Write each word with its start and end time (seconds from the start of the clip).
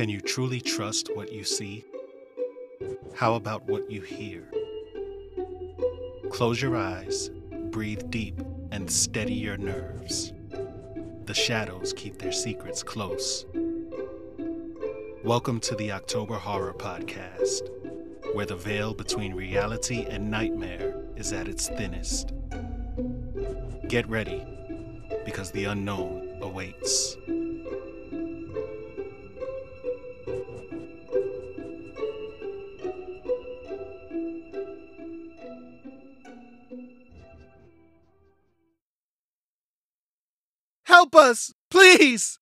Can 0.00 0.08
you 0.08 0.22
truly 0.22 0.62
trust 0.62 1.14
what 1.14 1.30
you 1.30 1.44
see? 1.44 1.84
How 3.14 3.34
about 3.34 3.64
what 3.64 3.90
you 3.90 4.00
hear? 4.00 4.50
Close 6.30 6.62
your 6.62 6.74
eyes, 6.74 7.28
breathe 7.70 8.08
deep, 8.08 8.40
and 8.70 8.90
steady 8.90 9.34
your 9.34 9.58
nerves. 9.58 10.32
The 11.26 11.34
shadows 11.34 11.92
keep 11.94 12.16
their 12.16 12.32
secrets 12.32 12.82
close. 12.82 13.44
Welcome 15.22 15.60
to 15.60 15.74
the 15.74 15.92
October 15.92 16.36
Horror 16.36 16.72
Podcast, 16.72 17.68
where 18.32 18.46
the 18.46 18.56
veil 18.56 18.94
between 18.94 19.34
reality 19.34 20.06
and 20.08 20.30
nightmare 20.30 20.94
is 21.16 21.34
at 21.34 21.46
its 21.46 21.68
thinnest. 21.68 22.32
Get 23.86 24.08
ready, 24.08 24.46
because 25.26 25.50
the 25.50 25.66
unknown 25.66 26.38
awaits. 26.40 27.18
Please! 42.00 42.38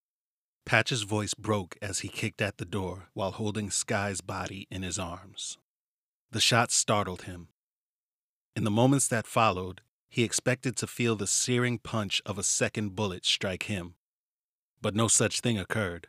Patch's 0.65 1.03
voice 1.03 1.35
broke 1.35 1.77
as 1.83 2.01
he 2.01 2.09
kicked 2.09 2.41
at 2.41 2.59
the 2.59 2.65
door 2.65 3.09
while 3.13 3.33
holding 3.33 3.71
Sky's 3.71 4.21
body 4.21 4.69
in 4.71 4.85
his 4.85 5.01
arms. 5.01 5.59
The 6.31 6.41
shot 6.41 6.71
startled 6.71 7.23
him. 7.23 7.49
In 8.55 8.63
the 8.63 8.71
moments 8.71 9.09
that 9.09 9.27
followed, 9.27 9.81
he 10.09 10.23
expected 10.23 10.77
to 10.77 10.87
feel 10.87 11.17
the 11.17 11.27
searing 11.27 11.79
punch 11.79 12.23
of 12.25 12.39
a 12.39 12.45
second 12.45 12.95
bullet 12.95 13.25
strike 13.27 13.65
him. 13.65 13.95
But 14.81 14.95
no 14.95 15.09
such 15.09 15.41
thing 15.41 15.59
occurred. 15.59 16.07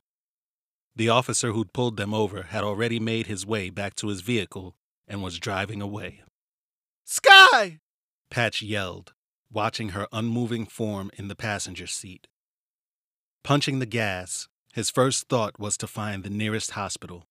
The 0.96 1.10
officer 1.10 1.52
who'd 1.52 1.74
pulled 1.74 1.98
them 1.98 2.14
over 2.14 2.44
had 2.44 2.64
already 2.64 3.00
made 3.00 3.26
his 3.26 3.48
way 3.48 3.72
back 3.72 3.96
to 3.96 4.10
his 4.10 4.22
vehicle 4.22 4.76
and 5.08 5.24
was 5.24 5.40
driving 5.40 5.82
away. 5.82 6.22
Sky! 7.04 7.80
Patch 8.30 8.62
yelled, 8.62 9.14
watching 9.52 9.90
her 9.90 10.08
unmoving 10.12 10.68
form 10.68 11.10
in 11.18 11.30
the 11.30 11.36
passenger 11.36 11.88
seat. 11.88 12.28
Punching 13.44 13.80
the 13.80 13.86
gas, 13.86 14.48
his 14.74 14.90
first 14.90 15.28
thought 15.28 15.60
was 15.60 15.78
to 15.78 15.88
find 15.88 16.24
the 16.24 16.30
nearest 16.30 16.72
hospital. 16.72 17.26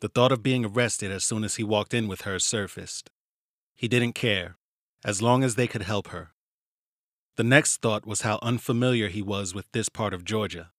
The 0.00 0.08
thought 0.08 0.32
of 0.32 0.42
being 0.42 0.64
arrested 0.64 1.10
as 1.10 1.24
soon 1.24 1.44
as 1.44 1.56
he 1.56 1.64
walked 1.64 1.94
in 1.94 2.08
with 2.08 2.22
her 2.22 2.38
surfaced. 2.38 3.10
He 3.74 3.88
didn't 3.88 4.14
care, 4.14 4.56
as 5.04 5.22
long 5.22 5.42
as 5.42 5.54
they 5.54 5.66
could 5.66 5.82
help 5.82 6.08
her. 6.08 6.32
The 7.36 7.44
next 7.44 7.80
thought 7.80 8.06
was 8.06 8.22
how 8.22 8.38
unfamiliar 8.42 9.08
he 9.08 9.22
was 9.22 9.54
with 9.54 9.70
this 9.72 9.88
part 9.88 10.12
of 10.12 10.24
Georgia. 10.24 10.72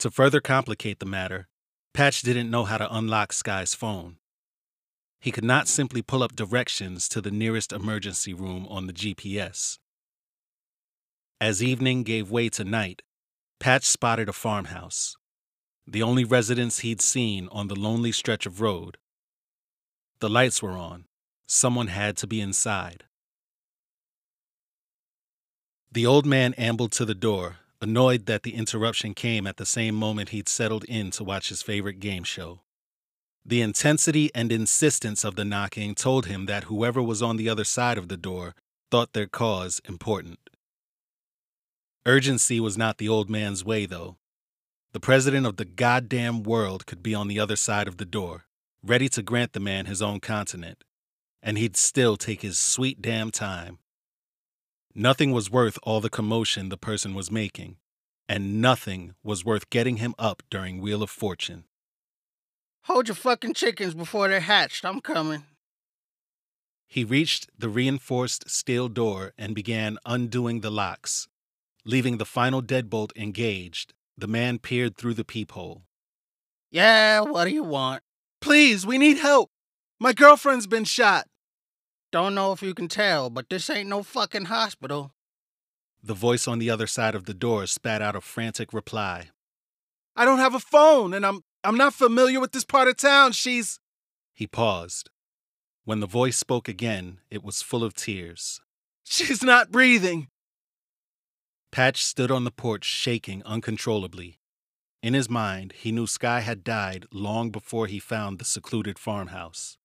To 0.00 0.10
further 0.10 0.40
complicate 0.40 0.98
the 0.98 1.06
matter, 1.06 1.48
Patch 1.94 2.22
didn't 2.22 2.50
know 2.50 2.64
how 2.64 2.78
to 2.78 2.94
unlock 2.94 3.32
Sky's 3.32 3.74
phone. 3.74 4.16
He 5.20 5.32
could 5.32 5.44
not 5.44 5.68
simply 5.68 6.02
pull 6.02 6.22
up 6.22 6.36
directions 6.36 7.08
to 7.08 7.22
the 7.22 7.30
nearest 7.30 7.72
emergency 7.72 8.34
room 8.34 8.66
on 8.68 8.86
the 8.86 8.92
GPS. 8.92 9.78
As 11.40 11.62
evening 11.62 12.04
gave 12.04 12.30
way 12.30 12.48
to 12.50 12.64
night, 12.64 13.02
Patch 13.58 13.84
spotted 13.84 14.28
a 14.28 14.32
farmhouse, 14.32 15.16
the 15.86 16.02
only 16.02 16.24
residence 16.24 16.80
he'd 16.80 17.00
seen 17.00 17.48
on 17.50 17.68
the 17.68 17.74
lonely 17.74 18.12
stretch 18.12 18.46
of 18.46 18.60
road. 18.60 18.96
The 20.20 20.30
lights 20.30 20.62
were 20.62 20.72
on. 20.72 21.04
Someone 21.46 21.88
had 21.88 22.16
to 22.18 22.26
be 22.26 22.40
inside. 22.40 23.04
The 25.92 26.06
old 26.06 26.24
man 26.24 26.54
ambled 26.54 26.92
to 26.92 27.04
the 27.04 27.14
door, 27.14 27.58
annoyed 27.80 28.26
that 28.26 28.42
the 28.42 28.54
interruption 28.54 29.14
came 29.14 29.46
at 29.46 29.58
the 29.58 29.66
same 29.66 29.94
moment 29.94 30.30
he'd 30.30 30.48
settled 30.48 30.84
in 30.84 31.10
to 31.12 31.24
watch 31.24 31.50
his 31.50 31.62
favorite 31.62 32.00
game 32.00 32.24
show. 32.24 32.62
The 33.44 33.60
intensity 33.60 34.30
and 34.34 34.50
insistence 34.50 35.24
of 35.24 35.36
the 35.36 35.44
knocking 35.44 35.94
told 35.94 36.26
him 36.26 36.46
that 36.46 36.64
whoever 36.64 37.02
was 37.02 37.22
on 37.22 37.36
the 37.36 37.48
other 37.48 37.64
side 37.64 37.98
of 37.98 38.08
the 38.08 38.16
door 38.16 38.54
thought 38.90 39.12
their 39.12 39.26
cause 39.26 39.80
important. 39.84 40.43
Urgency 42.06 42.60
was 42.60 42.76
not 42.76 42.98
the 42.98 43.08
old 43.08 43.30
man's 43.30 43.64
way, 43.64 43.86
though. 43.86 44.16
The 44.92 45.00
president 45.00 45.46
of 45.46 45.56
the 45.56 45.64
goddamn 45.64 46.42
world 46.42 46.86
could 46.86 47.02
be 47.02 47.14
on 47.14 47.28
the 47.28 47.40
other 47.40 47.56
side 47.56 47.88
of 47.88 47.96
the 47.96 48.04
door, 48.04 48.44
ready 48.82 49.08
to 49.08 49.22
grant 49.22 49.54
the 49.54 49.60
man 49.60 49.86
his 49.86 50.02
own 50.02 50.20
continent, 50.20 50.84
and 51.42 51.56
he'd 51.56 51.76
still 51.76 52.16
take 52.16 52.42
his 52.42 52.58
sweet 52.58 53.00
damn 53.00 53.30
time. 53.30 53.78
Nothing 54.94 55.32
was 55.32 55.50
worth 55.50 55.78
all 55.82 56.00
the 56.00 56.10
commotion 56.10 56.68
the 56.68 56.76
person 56.76 57.14
was 57.14 57.30
making, 57.30 57.78
and 58.28 58.60
nothing 58.60 59.14
was 59.22 59.44
worth 59.44 59.70
getting 59.70 59.96
him 59.96 60.14
up 60.18 60.42
during 60.50 60.80
Wheel 60.80 61.02
of 61.02 61.10
Fortune. 61.10 61.64
Hold 62.82 63.08
your 63.08 63.14
fucking 63.14 63.54
chickens 63.54 63.94
before 63.94 64.28
they're 64.28 64.40
hatched. 64.40 64.84
I'm 64.84 65.00
coming. 65.00 65.44
He 66.86 67.02
reached 67.02 67.48
the 67.58 67.70
reinforced 67.70 68.48
steel 68.48 68.88
door 68.88 69.32
and 69.38 69.54
began 69.54 69.98
undoing 70.04 70.60
the 70.60 70.70
locks. 70.70 71.28
Leaving 71.86 72.16
the 72.16 72.24
final 72.24 72.62
deadbolt 72.62 73.10
engaged, 73.14 73.92
the 74.16 74.26
man 74.26 74.58
peered 74.58 74.96
through 74.96 75.14
the 75.14 75.24
peephole. 75.24 75.82
Yeah, 76.70 77.20
what 77.20 77.44
do 77.44 77.50
you 77.50 77.62
want? 77.62 78.02
Please, 78.40 78.86
we 78.86 78.98
need 78.98 79.18
help. 79.18 79.50
My 80.00 80.12
girlfriend's 80.12 80.66
been 80.66 80.84
shot. 80.84 81.26
Don't 82.10 82.34
know 82.34 82.52
if 82.52 82.62
you 82.62 82.74
can 82.74 82.88
tell, 82.88 83.28
but 83.28 83.48
this 83.50 83.68
ain't 83.68 83.88
no 83.88 84.02
fucking 84.02 84.46
hospital. 84.46 85.12
The 86.02 86.14
voice 86.14 86.48
on 86.48 86.58
the 86.58 86.70
other 86.70 86.86
side 86.86 87.14
of 87.14 87.24
the 87.24 87.34
door 87.34 87.66
spat 87.66 88.00
out 88.00 88.16
a 88.16 88.20
frantic 88.20 88.72
reply. 88.72 89.30
I 90.16 90.24
don't 90.24 90.38
have 90.38 90.54
a 90.54 90.60
phone, 90.60 91.12
and 91.12 91.26
I'm 91.26 91.42
I'm 91.64 91.76
not 91.76 91.94
familiar 91.94 92.40
with 92.40 92.52
this 92.52 92.64
part 92.64 92.88
of 92.88 92.96
town. 92.96 93.32
She's. 93.32 93.80
He 94.34 94.46
paused. 94.46 95.10
When 95.84 96.00
the 96.00 96.06
voice 96.06 96.36
spoke 96.36 96.68
again, 96.68 97.20
it 97.30 97.42
was 97.42 97.62
full 97.62 97.82
of 97.82 97.94
tears. 97.94 98.60
She's 99.04 99.42
not 99.42 99.70
breathing. 99.70 100.28
Patch 101.74 102.04
stood 102.04 102.30
on 102.30 102.44
the 102.44 102.52
porch, 102.52 102.84
shaking 102.84 103.42
uncontrollably. 103.42 104.38
In 105.02 105.12
his 105.12 105.28
mind, 105.28 105.72
he 105.72 105.90
knew 105.90 106.06
Sky 106.06 106.38
had 106.38 106.62
died 106.62 107.04
long 107.10 107.50
before 107.50 107.88
he 107.88 107.98
found 107.98 108.38
the 108.38 108.44
secluded 108.44 108.96
farmhouse. 108.96 109.76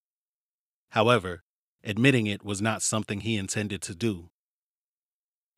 However, 0.89 1.41
admitting 1.83 2.27
it 2.27 2.45
was 2.45 2.61
not 2.61 2.83
something 2.83 3.21
he 3.21 3.37
intended 3.37 3.81
to 3.81 3.95
do. 3.95 4.29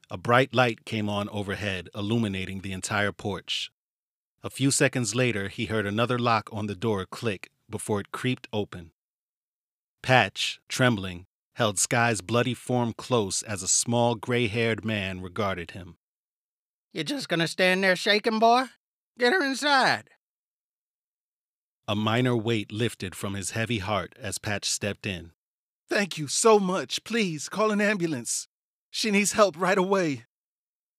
A 0.09 0.17
bright 0.17 0.53
light 0.53 0.85
came 0.85 1.09
on 1.09 1.27
overhead, 1.27 1.89
illuminating 1.93 2.61
the 2.61 2.71
entire 2.71 3.11
porch. 3.11 3.69
A 4.41 4.49
few 4.49 4.71
seconds 4.71 5.13
later, 5.13 5.49
he 5.49 5.65
heard 5.65 5.85
another 5.85 6.17
lock 6.17 6.47
on 6.53 6.67
the 6.67 6.75
door 6.75 7.05
click 7.05 7.51
before 7.69 7.99
it 7.99 8.13
creaked 8.13 8.47
open. 8.53 8.91
Patch, 10.01 10.61
trembling, 10.69 11.25
held 11.55 11.77
Sky's 11.77 12.21
bloody 12.21 12.53
form 12.53 12.93
close 12.93 13.43
as 13.43 13.61
a 13.61 13.67
small 13.67 14.15
gray 14.15 14.47
haired 14.47 14.85
man 14.85 15.19
regarded 15.19 15.71
him. 15.71 15.97
You 16.93 17.03
just 17.03 17.29
gonna 17.29 17.47
stand 17.47 17.83
there 17.83 17.95
shaking, 17.95 18.39
boy? 18.39 18.65
Get 19.17 19.33
her 19.33 19.43
inside. 19.43 20.09
A 21.87 21.95
minor 21.95 22.35
weight 22.35 22.71
lifted 22.71 23.15
from 23.15 23.33
his 23.33 23.51
heavy 23.51 23.79
heart 23.79 24.13
as 24.19 24.37
Patch 24.37 24.69
stepped 24.69 25.05
in. 25.05 25.31
Thank 25.89 26.17
you 26.17 26.27
so 26.27 26.59
much. 26.59 27.03
Please 27.03 27.49
call 27.49 27.71
an 27.71 27.81
ambulance. 27.81 28.47
She 28.89 29.09
needs 29.09 29.33
help 29.33 29.55
right 29.57 29.77
away. 29.77 30.25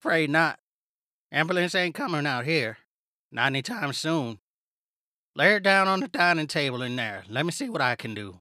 Afraid 0.00 0.31
not. 0.31 0.58
Ambulance 1.31 1.75
ain't 1.75 1.94
coming 1.94 2.26
out 2.26 2.44
here. 2.44 2.78
Not 3.31 3.47
anytime 3.47 3.92
soon. 3.92 4.38
Lay 5.34 5.52
her 5.52 5.60
down 5.60 5.88
on 5.88 6.00
the 6.00 6.08
dining 6.08 6.47
table 6.47 6.82
in 6.82 6.97
there. 6.97 7.25
Let 7.28 7.47
me 7.47 7.52
see 7.52 7.70
what 7.70 7.81
I 7.81 7.97
can 7.97 8.14
do. 8.14 8.41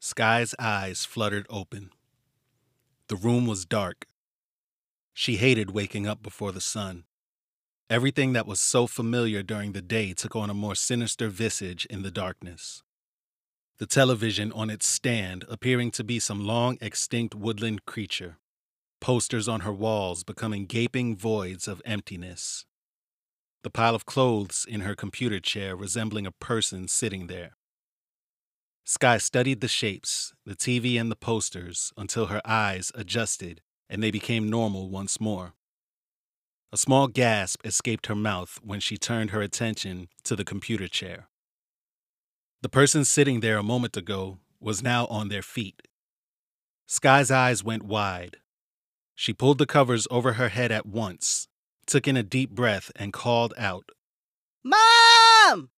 Sky's 0.00 0.54
eyes 0.58 1.04
fluttered 1.04 1.46
open. 1.48 1.90
The 3.08 3.16
room 3.16 3.46
was 3.46 3.64
dark. 3.64 4.07
She 5.20 5.38
hated 5.38 5.72
waking 5.72 6.06
up 6.06 6.22
before 6.22 6.52
the 6.52 6.60
sun. 6.60 7.02
Everything 7.90 8.34
that 8.34 8.46
was 8.46 8.60
so 8.60 8.86
familiar 8.86 9.42
during 9.42 9.72
the 9.72 9.82
day 9.82 10.14
took 10.14 10.36
on 10.36 10.48
a 10.48 10.54
more 10.54 10.76
sinister 10.76 11.28
visage 11.28 11.86
in 11.86 12.02
the 12.02 12.12
darkness. 12.12 12.84
The 13.78 13.86
television 13.86 14.52
on 14.52 14.70
its 14.70 14.86
stand 14.86 15.44
appearing 15.48 15.90
to 15.90 16.04
be 16.04 16.20
some 16.20 16.46
long 16.46 16.78
extinct 16.80 17.34
woodland 17.34 17.84
creature 17.84 18.36
posters 19.00 19.48
on 19.48 19.62
her 19.62 19.72
walls 19.72 20.22
becoming 20.22 20.66
gaping 20.66 21.16
voids 21.16 21.66
of 21.66 21.82
emptiness. 21.84 22.64
The 23.64 23.70
pile 23.70 23.96
of 23.96 24.06
clothes 24.06 24.64
in 24.68 24.82
her 24.82 24.94
computer 24.94 25.40
chair 25.40 25.74
resembling 25.74 26.28
a 26.28 26.30
person 26.30 26.86
sitting 26.86 27.26
there. 27.26 27.56
Sky 28.84 29.18
studied 29.18 29.62
the 29.62 29.66
shapes, 29.66 30.32
the 30.46 30.54
TV, 30.54 30.98
and 30.98 31.10
the 31.10 31.16
posters 31.16 31.92
until 31.96 32.26
her 32.26 32.40
eyes 32.44 32.92
adjusted 32.94 33.62
and 33.88 34.02
they 34.02 34.10
became 34.10 34.50
normal 34.50 34.90
once 34.90 35.20
more. 35.20 35.54
A 36.72 36.76
small 36.76 37.08
gasp 37.08 37.64
escaped 37.64 38.06
her 38.06 38.14
mouth 38.14 38.58
when 38.62 38.80
she 38.80 38.96
turned 38.96 39.30
her 39.30 39.40
attention 39.40 40.08
to 40.24 40.36
the 40.36 40.44
computer 40.44 40.88
chair. 40.88 41.28
The 42.60 42.68
person 42.68 43.04
sitting 43.04 43.40
there 43.40 43.56
a 43.56 43.62
moment 43.62 43.96
ago 43.96 44.38
was 44.60 44.82
now 44.82 45.06
on 45.06 45.28
their 45.28 45.42
feet. 45.42 45.88
Sky's 46.86 47.30
eyes 47.30 47.64
went 47.64 47.84
wide, 47.84 48.38
she 49.20 49.32
pulled 49.32 49.58
the 49.58 49.66
covers 49.66 50.06
over 50.12 50.34
her 50.34 50.48
head 50.48 50.70
at 50.70 50.86
once, 50.86 51.48
took 51.86 52.06
in 52.06 52.16
a 52.16 52.22
deep 52.22 52.50
breath, 52.50 52.92
and 52.94 53.12
called 53.12 53.52
out. 53.58 53.90
Mom! 54.62 55.70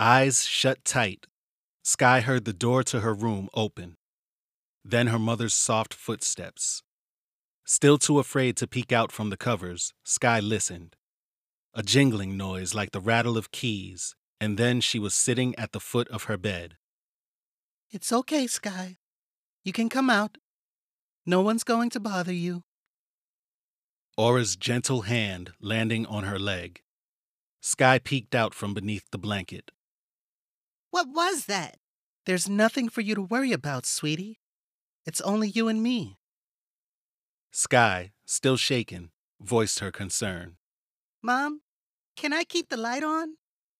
Eyes 0.00 0.44
shut 0.44 0.84
tight, 0.84 1.28
Sky 1.84 2.18
heard 2.18 2.44
the 2.44 2.52
door 2.52 2.82
to 2.82 3.00
her 3.02 3.14
room 3.14 3.48
open. 3.54 3.97
Then 4.84 5.08
her 5.08 5.18
mother's 5.18 5.54
soft 5.54 5.94
footsteps. 5.94 6.82
Still 7.64 7.98
too 7.98 8.18
afraid 8.18 8.56
to 8.56 8.66
peek 8.66 8.92
out 8.92 9.12
from 9.12 9.30
the 9.30 9.36
covers, 9.36 9.92
Sky 10.04 10.40
listened. 10.40 10.96
A 11.74 11.82
jingling 11.82 12.36
noise 12.36 12.74
like 12.74 12.92
the 12.92 13.00
rattle 13.00 13.36
of 13.36 13.50
keys, 13.50 14.14
and 14.40 14.56
then 14.56 14.80
she 14.80 14.98
was 14.98 15.14
sitting 15.14 15.54
at 15.56 15.72
the 15.72 15.80
foot 15.80 16.08
of 16.08 16.24
her 16.24 16.38
bed. 16.38 16.76
It's 17.90 18.12
okay, 18.12 18.46
Sky. 18.46 18.96
You 19.64 19.72
can 19.72 19.88
come 19.88 20.08
out. 20.08 20.38
No 21.26 21.42
one's 21.42 21.64
going 21.64 21.90
to 21.90 22.00
bother 22.00 22.32
you. 22.32 22.62
Aura's 24.16 24.56
gentle 24.56 25.02
hand 25.02 25.52
landing 25.60 26.06
on 26.06 26.24
her 26.24 26.38
leg. 26.38 26.80
Sky 27.60 27.98
peeked 27.98 28.34
out 28.34 28.54
from 28.54 28.72
beneath 28.72 29.04
the 29.10 29.18
blanket. 29.18 29.70
What 30.90 31.08
was 31.08 31.44
that? 31.46 31.76
There's 32.24 32.48
nothing 32.48 32.88
for 32.88 33.00
you 33.00 33.14
to 33.14 33.22
worry 33.22 33.52
about, 33.52 33.84
sweetie. 33.84 34.38
It's 35.08 35.22
only 35.22 35.48
you 35.48 35.68
and 35.68 35.82
me. 35.82 36.18
Sky, 37.50 38.12
still 38.26 38.58
shaken, 38.58 39.08
voiced 39.40 39.78
her 39.78 39.90
concern. 39.90 40.58
Mom, 41.22 41.62
can 42.14 42.34
I 42.34 42.44
keep 42.44 42.68
the 42.68 42.76
light 42.76 43.02
on? 43.02 43.38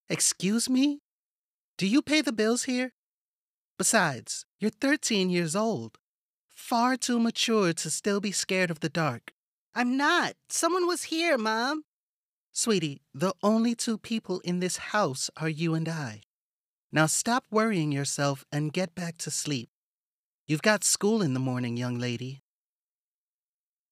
Excuse 0.08 0.70
me? 0.70 1.00
Do 1.76 1.86
you 1.86 2.00
pay 2.00 2.22
the 2.22 2.32
bills 2.32 2.64
here? 2.64 2.94
Besides, 3.76 4.46
you're 4.58 4.70
13 4.70 5.28
years 5.28 5.54
old. 5.54 5.98
Far 6.48 6.96
too 6.96 7.20
mature 7.20 7.74
to 7.74 7.90
still 7.90 8.20
be 8.20 8.32
scared 8.32 8.70
of 8.70 8.80
the 8.80 8.88
dark. 8.88 9.32
I'm 9.74 9.98
not. 9.98 10.32
Someone 10.48 10.86
was 10.86 11.12
here, 11.12 11.36
Mom. 11.36 11.82
Sweetie, 12.52 13.02
the 13.12 13.34
only 13.42 13.74
two 13.74 13.98
people 13.98 14.40
in 14.44 14.60
this 14.60 14.78
house 14.78 15.28
are 15.36 15.50
you 15.50 15.74
and 15.74 15.90
I. 15.90 16.22
Now 16.90 17.04
stop 17.04 17.44
worrying 17.50 17.92
yourself 17.92 18.46
and 18.50 18.72
get 18.72 18.94
back 18.94 19.18
to 19.18 19.30
sleep. 19.30 19.68
You've 20.48 20.62
got 20.62 20.82
school 20.82 21.20
in 21.20 21.34
the 21.34 21.40
morning, 21.40 21.76
young 21.76 21.98
lady. 21.98 22.40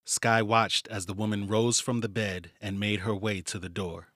Sky 0.06 0.40
watched 0.40 0.88
as 0.88 1.04
the 1.04 1.12
woman 1.12 1.46
rose 1.46 1.80
from 1.80 2.00
the 2.00 2.08
bed 2.08 2.50
and 2.62 2.80
made 2.80 3.00
her 3.00 3.14
way 3.14 3.42
to 3.42 3.58
the 3.58 3.68
door. 3.68 4.08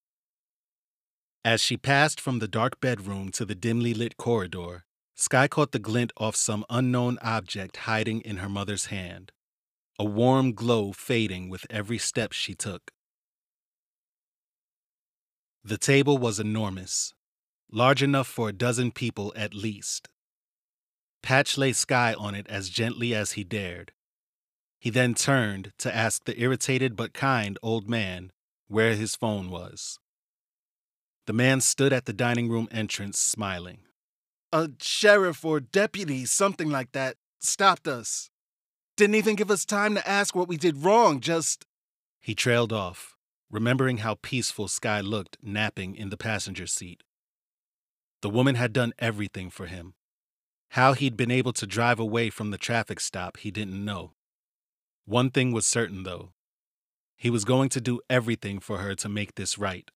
As 1.44 1.60
she 1.60 1.76
passed 1.76 2.19
from 2.19 2.38
the 2.38 2.48
dark 2.48 2.81
bedroom 2.81 3.31
to 3.32 3.44
the 3.44 3.54
dimly 3.54 3.92
lit 3.92 4.16
corridor, 4.16 4.84
Sky 5.16 5.48
caught 5.48 5.72
the 5.72 5.78
glint 5.78 6.14
off 6.16 6.34
some 6.34 6.64
unknown 6.70 7.19
object 7.20 7.76
hiding 7.76 8.22
in 8.22 8.38
her 8.38 8.48
mother's 8.48 8.87
hand, 8.87 9.32
a 9.98 10.04
warm 10.06 10.54
glow 10.54 10.92
fading 10.92 11.50
with 11.50 11.66
every 11.69 11.98
step 11.98 12.32
she 12.32 12.54
took. 12.54 12.90
The 15.62 15.76
table 15.76 16.16
was 16.16 16.40
enormous, 16.40 17.12
large 17.70 18.02
enough 18.02 18.28
for 18.28 18.48
a 18.48 18.54
dozen 18.54 18.92
people 18.92 19.31
at 19.37 19.52
least. 19.52 20.08
Patch 21.22 21.58
lay 21.58 21.72
Sky 21.72 22.14
on 22.14 22.34
it 22.34 22.46
as 22.49 22.70
gently 22.70 23.14
as 23.14 23.32
he 23.32 23.44
dared. 23.44 23.93
He 24.78 24.90
then 24.90 25.14
turned 25.14 25.72
to 25.78 25.94
ask 25.94 26.25
the 26.25 26.40
irritated 26.40 26.96
but 26.96 27.12
kind 27.12 27.58
old 27.62 27.88
man 27.88 28.32
where 28.69 28.94
his 28.94 29.14
phone 29.14 29.50
was. 29.50 29.99
The 31.26 31.32
man 31.32 31.61
stood 31.61 31.93
at 31.93 32.06
the 32.06 32.12
dining 32.12 32.49
room 32.49 32.67
entrance 32.70 33.19
smiling. 33.19 33.81
A 34.52 34.70
sheriff 34.81 35.44
or 35.44 35.61
deputy, 35.61 36.25
something 36.25 36.70
like 36.70 36.93
that, 36.93 37.17
stopped 37.38 37.87
us. 37.87 38.31
Didn't 38.96 39.16
even 39.16 39.37
give 39.37 39.50
us 39.50 39.64
time 39.64 39.94
to 39.94 40.08
ask 40.08 40.34
what 40.34 40.49
we 40.49 40.56
did 40.56 40.78
wrong, 40.78 41.20
just. 41.20 41.66
He 42.20 42.34
trailed 42.34 42.73
off, 42.73 43.16
remembering 43.50 43.99
how 43.99 44.16
peaceful 44.23 44.66
Sky 44.66 45.00
looked 45.00 45.37
napping 45.43 45.94
in 45.94 46.11
the 46.11 46.16
passenger 46.16 46.66
seat. 46.66 47.02
The 48.23 48.31
woman 48.31 48.56
had 48.56 48.73
done 48.73 48.93
everything 48.99 49.50
for 49.50 49.66
him. 49.66 49.94
How 50.70 50.93
he'd 50.93 51.17
been 51.17 51.31
able 51.31 51.52
to 51.55 51.67
drive 51.67 51.99
away 51.99 52.31
from 52.31 52.50
the 52.50 52.58
traffic 52.58 53.00
stop, 53.00 53.38
he 53.38 53.50
didn't 53.50 53.84
know. 53.84 54.12
One 55.05 55.31
thing 55.31 55.52
was 55.52 55.67
certain, 55.67 56.02
though 56.05 56.31
he 57.17 57.28
was 57.28 57.44
going 57.44 57.69
to 57.69 57.82
do 57.82 58.00
everything 58.08 58.61
for 58.61 58.78
her 58.78 58.94
to 58.94 59.08
make 59.08 59.34
this 59.34 59.58
right 59.58 59.90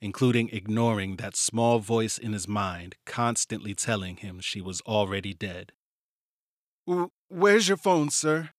including 0.00 0.48
ignoring 0.50 1.16
that 1.16 1.36
small 1.36 1.78
voice 1.78 2.16
in 2.16 2.32
his 2.32 2.48
mind 2.48 2.96
constantly 3.04 3.74
telling 3.74 4.16
him 4.16 4.40
she 4.40 4.60
was 4.60 4.80
already 4.82 5.34
dead. 5.34 5.72
Where's 7.28 7.68
your 7.68 7.76
phone, 7.76 8.10
sir? 8.10 8.50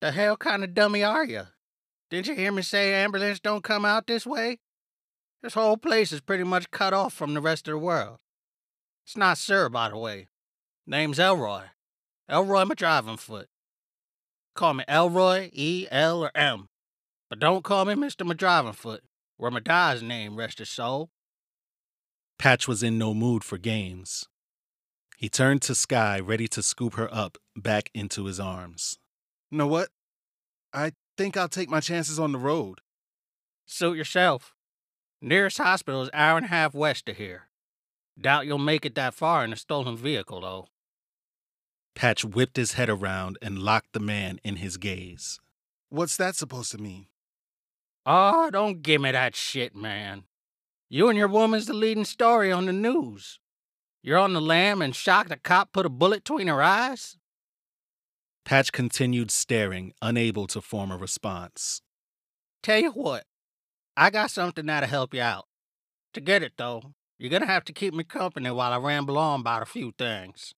The 0.00 0.12
hell 0.12 0.36
kind 0.36 0.62
of 0.62 0.74
dummy 0.74 1.02
are 1.02 1.24
you? 1.24 1.42
Didn't 2.10 2.28
you 2.28 2.34
hear 2.34 2.52
me 2.52 2.62
say 2.62 2.94
ambulance 2.94 3.40
don't 3.40 3.64
come 3.64 3.84
out 3.84 4.06
this 4.06 4.26
way? 4.26 4.58
This 5.42 5.54
whole 5.54 5.76
place 5.76 6.12
is 6.12 6.20
pretty 6.20 6.44
much 6.44 6.70
cut 6.70 6.94
off 6.94 7.12
from 7.12 7.34
the 7.34 7.40
rest 7.40 7.66
of 7.66 7.72
the 7.72 7.78
world. 7.78 8.18
It's 9.04 9.16
not 9.16 9.38
Sir, 9.38 9.68
by 9.68 9.88
the 9.88 9.98
way. 9.98 10.28
Name's 10.88 11.18
Elroy. 11.18 11.64
Elroy 12.28 12.64
my 12.64 12.74
driving 12.74 13.16
foot. 13.16 13.48
Call 14.54 14.74
me 14.74 14.84
Elroy, 14.86 15.50
E, 15.52 15.88
L, 15.90 16.22
or 16.22 16.30
M. 16.36 16.68
But 17.28 17.40
don't 17.40 17.64
call 17.64 17.84
me 17.84 17.94
Mr. 17.94 18.24
My 18.24 18.34
driving 18.34 18.72
foot. 18.72 19.02
Where 19.36 19.50
my 19.50 19.58
dad's 19.58 20.02
name, 20.02 20.36
rest 20.36 20.60
his 20.60 20.70
soul. 20.70 21.10
Patch 22.38 22.68
was 22.68 22.84
in 22.84 22.98
no 22.98 23.14
mood 23.14 23.42
for 23.42 23.58
games. 23.58 24.28
He 25.16 25.28
turned 25.28 25.60
to 25.62 25.74
Sky, 25.74 26.20
ready 26.20 26.46
to 26.48 26.62
scoop 26.62 26.94
her 26.94 27.12
up 27.12 27.36
back 27.56 27.90
into 27.92 28.26
his 28.26 28.38
arms. 28.38 28.98
Know 29.50 29.66
what? 29.66 29.88
I 30.72 30.92
think 31.18 31.36
I'll 31.36 31.48
take 31.48 31.68
my 31.68 31.80
chances 31.80 32.20
on 32.20 32.30
the 32.30 32.38
road. 32.38 32.78
Suit 33.66 33.96
yourself. 33.96 34.54
Nearest 35.20 35.58
hospital 35.58 36.02
is 36.02 36.10
hour 36.14 36.36
and 36.36 36.46
a 36.46 36.50
half 36.50 36.74
west 36.74 37.08
of 37.08 37.16
here. 37.16 37.48
Doubt 38.20 38.46
you'll 38.46 38.58
make 38.58 38.86
it 38.86 38.94
that 38.94 39.14
far 39.14 39.42
in 39.44 39.52
a 39.52 39.56
stolen 39.56 39.96
vehicle, 39.96 40.42
though. 40.42 40.68
Patch 41.96 42.26
whipped 42.26 42.58
his 42.58 42.72
head 42.72 42.90
around 42.90 43.38
and 43.40 43.58
locked 43.58 43.94
the 43.94 44.00
man 44.00 44.38
in 44.44 44.56
his 44.56 44.76
gaze. 44.76 45.40
What's 45.88 46.18
that 46.18 46.36
supposed 46.36 46.70
to 46.72 46.78
mean? 46.78 47.06
Oh, 48.04 48.50
don't 48.50 48.82
give 48.82 49.00
me 49.00 49.12
that 49.12 49.34
shit, 49.34 49.74
man. 49.74 50.24
You 50.90 51.08
and 51.08 51.18
your 51.18 51.26
woman's 51.26 51.66
the 51.66 51.72
leading 51.72 52.04
story 52.04 52.52
on 52.52 52.66
the 52.66 52.72
news. 52.72 53.40
You're 54.02 54.18
on 54.18 54.34
the 54.34 54.42
lam 54.42 54.82
and 54.82 54.94
shocked 54.94 55.32
a 55.32 55.36
cop 55.36 55.72
put 55.72 55.86
a 55.86 55.88
bullet 55.88 56.22
between 56.22 56.48
her 56.48 56.62
eyes? 56.62 57.16
Patch 58.44 58.70
continued 58.70 59.30
staring, 59.30 59.92
unable 60.02 60.46
to 60.48 60.60
form 60.60 60.92
a 60.92 60.96
response. 60.98 61.80
Tell 62.62 62.78
you 62.78 62.90
what, 62.92 63.24
I 63.96 64.10
got 64.10 64.30
something 64.30 64.66
that'll 64.66 64.88
help 64.88 65.14
you 65.14 65.22
out. 65.22 65.46
To 66.12 66.20
get 66.20 66.42
it, 66.42 66.52
though, 66.58 66.92
you're 67.18 67.30
gonna 67.30 67.46
have 67.46 67.64
to 67.64 67.72
keep 67.72 67.94
me 67.94 68.04
company 68.04 68.50
while 68.50 68.72
I 68.72 68.76
ramble 68.76 69.18
on 69.18 69.40
about 69.40 69.62
a 69.62 69.66
few 69.66 69.92
things. 69.98 70.54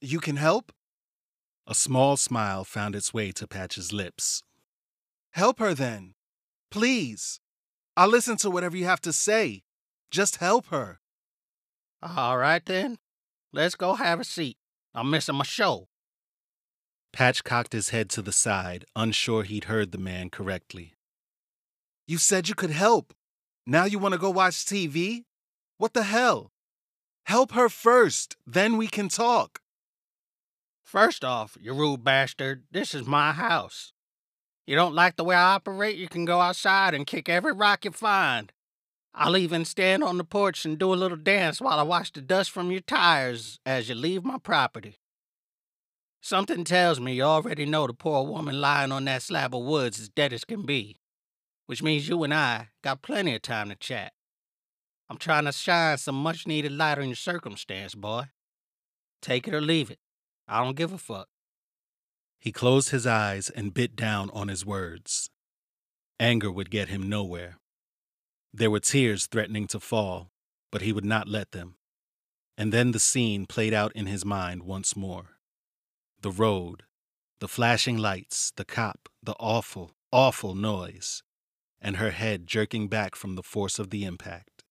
You 0.00 0.20
can 0.20 0.36
help? 0.36 0.72
A 1.66 1.74
small 1.74 2.16
smile 2.16 2.64
found 2.64 2.94
its 2.94 3.12
way 3.12 3.32
to 3.32 3.48
Patch's 3.48 3.92
lips. 3.92 4.42
Help 5.32 5.58
her 5.58 5.74
then. 5.74 6.14
Please. 6.70 7.40
I'll 7.96 8.08
listen 8.08 8.36
to 8.38 8.50
whatever 8.50 8.76
you 8.76 8.84
have 8.84 9.00
to 9.02 9.12
say. 9.12 9.62
Just 10.10 10.36
help 10.36 10.66
her. 10.66 11.00
All 12.00 12.38
right, 12.38 12.64
then. 12.64 12.98
Let's 13.52 13.74
go 13.74 13.94
have 13.94 14.20
a 14.20 14.24
seat. 14.24 14.56
I'm 14.94 15.10
missing 15.10 15.34
my 15.34 15.44
show. 15.44 15.88
Patch 17.12 17.42
cocked 17.42 17.72
his 17.72 17.88
head 17.88 18.08
to 18.10 18.22
the 18.22 18.32
side, 18.32 18.84
unsure 18.94 19.42
he'd 19.42 19.64
heard 19.64 19.90
the 19.90 19.98
man 19.98 20.30
correctly. 20.30 20.94
You 22.06 22.18
said 22.18 22.48
you 22.48 22.54
could 22.54 22.70
help. 22.70 23.14
Now 23.66 23.84
you 23.84 23.98
want 23.98 24.12
to 24.12 24.18
go 24.18 24.30
watch 24.30 24.64
TV? 24.64 25.24
What 25.76 25.92
the 25.92 26.04
hell? 26.04 26.52
Help 27.26 27.52
her 27.52 27.68
first, 27.68 28.36
then 28.46 28.76
we 28.76 28.86
can 28.86 29.08
talk. 29.08 29.60
First 30.88 31.22
off, 31.22 31.58
you 31.60 31.74
rude 31.74 32.02
bastard, 32.02 32.64
this 32.70 32.94
is 32.94 33.06
my 33.06 33.32
house. 33.32 33.92
You 34.66 34.74
don't 34.74 34.94
like 34.94 35.16
the 35.16 35.22
way 35.22 35.36
I 35.36 35.52
operate, 35.52 35.98
you 35.98 36.08
can 36.08 36.24
go 36.24 36.40
outside 36.40 36.94
and 36.94 37.06
kick 37.06 37.28
every 37.28 37.52
rock 37.52 37.84
you 37.84 37.90
find. 37.90 38.50
I'll 39.14 39.36
even 39.36 39.66
stand 39.66 40.02
on 40.02 40.16
the 40.16 40.24
porch 40.24 40.64
and 40.64 40.78
do 40.78 40.94
a 40.94 40.96
little 40.96 41.18
dance 41.18 41.60
while 41.60 41.78
I 41.78 41.82
wash 41.82 42.10
the 42.10 42.22
dust 42.22 42.50
from 42.50 42.70
your 42.70 42.80
tires 42.80 43.60
as 43.66 43.90
you 43.90 43.94
leave 43.94 44.24
my 44.24 44.38
property. 44.38 44.96
Something 46.22 46.64
tells 46.64 46.98
me 46.98 47.16
you 47.16 47.24
already 47.24 47.66
know 47.66 47.86
the 47.86 47.92
poor 47.92 48.24
woman 48.24 48.58
lying 48.58 48.90
on 48.90 49.04
that 49.04 49.20
slab 49.20 49.54
of 49.54 49.64
woods 49.64 49.98
is 49.98 50.08
dead 50.08 50.32
as 50.32 50.46
can 50.46 50.62
be, 50.62 50.96
which 51.66 51.82
means 51.82 52.08
you 52.08 52.22
and 52.22 52.32
I 52.32 52.68
got 52.80 53.02
plenty 53.02 53.34
of 53.34 53.42
time 53.42 53.68
to 53.68 53.76
chat. 53.76 54.14
I'm 55.10 55.18
trying 55.18 55.44
to 55.44 55.52
shine 55.52 55.98
some 55.98 56.14
much 56.14 56.46
needed 56.46 56.72
light 56.72 56.96
on 56.98 57.08
your 57.08 57.14
circumstance, 57.14 57.94
boy. 57.94 58.28
Take 59.20 59.46
it 59.46 59.52
or 59.52 59.60
leave 59.60 59.90
it. 59.90 59.98
I 60.48 60.64
don't 60.64 60.76
give 60.76 60.92
a 60.92 60.98
fuck. 60.98 61.28
He 62.40 62.52
closed 62.52 62.90
his 62.90 63.06
eyes 63.06 63.50
and 63.50 63.74
bit 63.74 63.94
down 63.94 64.30
on 64.30 64.48
his 64.48 64.64
words. 64.64 65.28
Anger 66.18 66.50
would 66.50 66.70
get 66.70 66.88
him 66.88 67.08
nowhere. 67.08 67.58
There 68.52 68.70
were 68.70 68.80
tears 68.80 69.26
threatening 69.26 69.66
to 69.68 69.80
fall, 69.80 70.30
but 70.72 70.82
he 70.82 70.92
would 70.92 71.04
not 71.04 71.28
let 71.28 71.52
them. 71.52 71.74
And 72.56 72.72
then 72.72 72.92
the 72.92 72.98
scene 72.98 73.46
played 73.46 73.74
out 73.74 73.92
in 73.94 74.06
his 74.06 74.24
mind 74.24 74.62
once 74.62 74.96
more. 74.96 75.36
The 76.22 76.30
road, 76.30 76.84
the 77.40 77.48
flashing 77.48 77.98
lights, 77.98 78.52
the 78.56 78.64
cop, 78.64 79.08
the 79.22 79.36
awful, 79.38 79.92
awful 80.10 80.54
noise. 80.54 81.22
and 81.80 81.96
her 81.96 82.10
head 82.10 82.46
jerking 82.46 82.88
back 82.88 83.14
from 83.14 83.34
the 83.34 83.42
force 83.42 83.78
of 83.78 83.90
the 83.90 84.04
impact. 84.04 84.64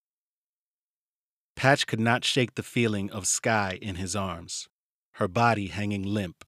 Patch 1.55 1.87
could 1.87 1.99
not 1.99 2.23
shake 2.23 2.55
the 2.55 2.63
feeling 2.63 3.09
of 3.11 3.25
Sky 3.27 3.79
in 3.81 3.95
his 3.95 4.15
arms, 4.15 4.67
her 5.17 5.27
body 5.27 5.67
hanging 5.67 6.03
limp. 6.03 6.45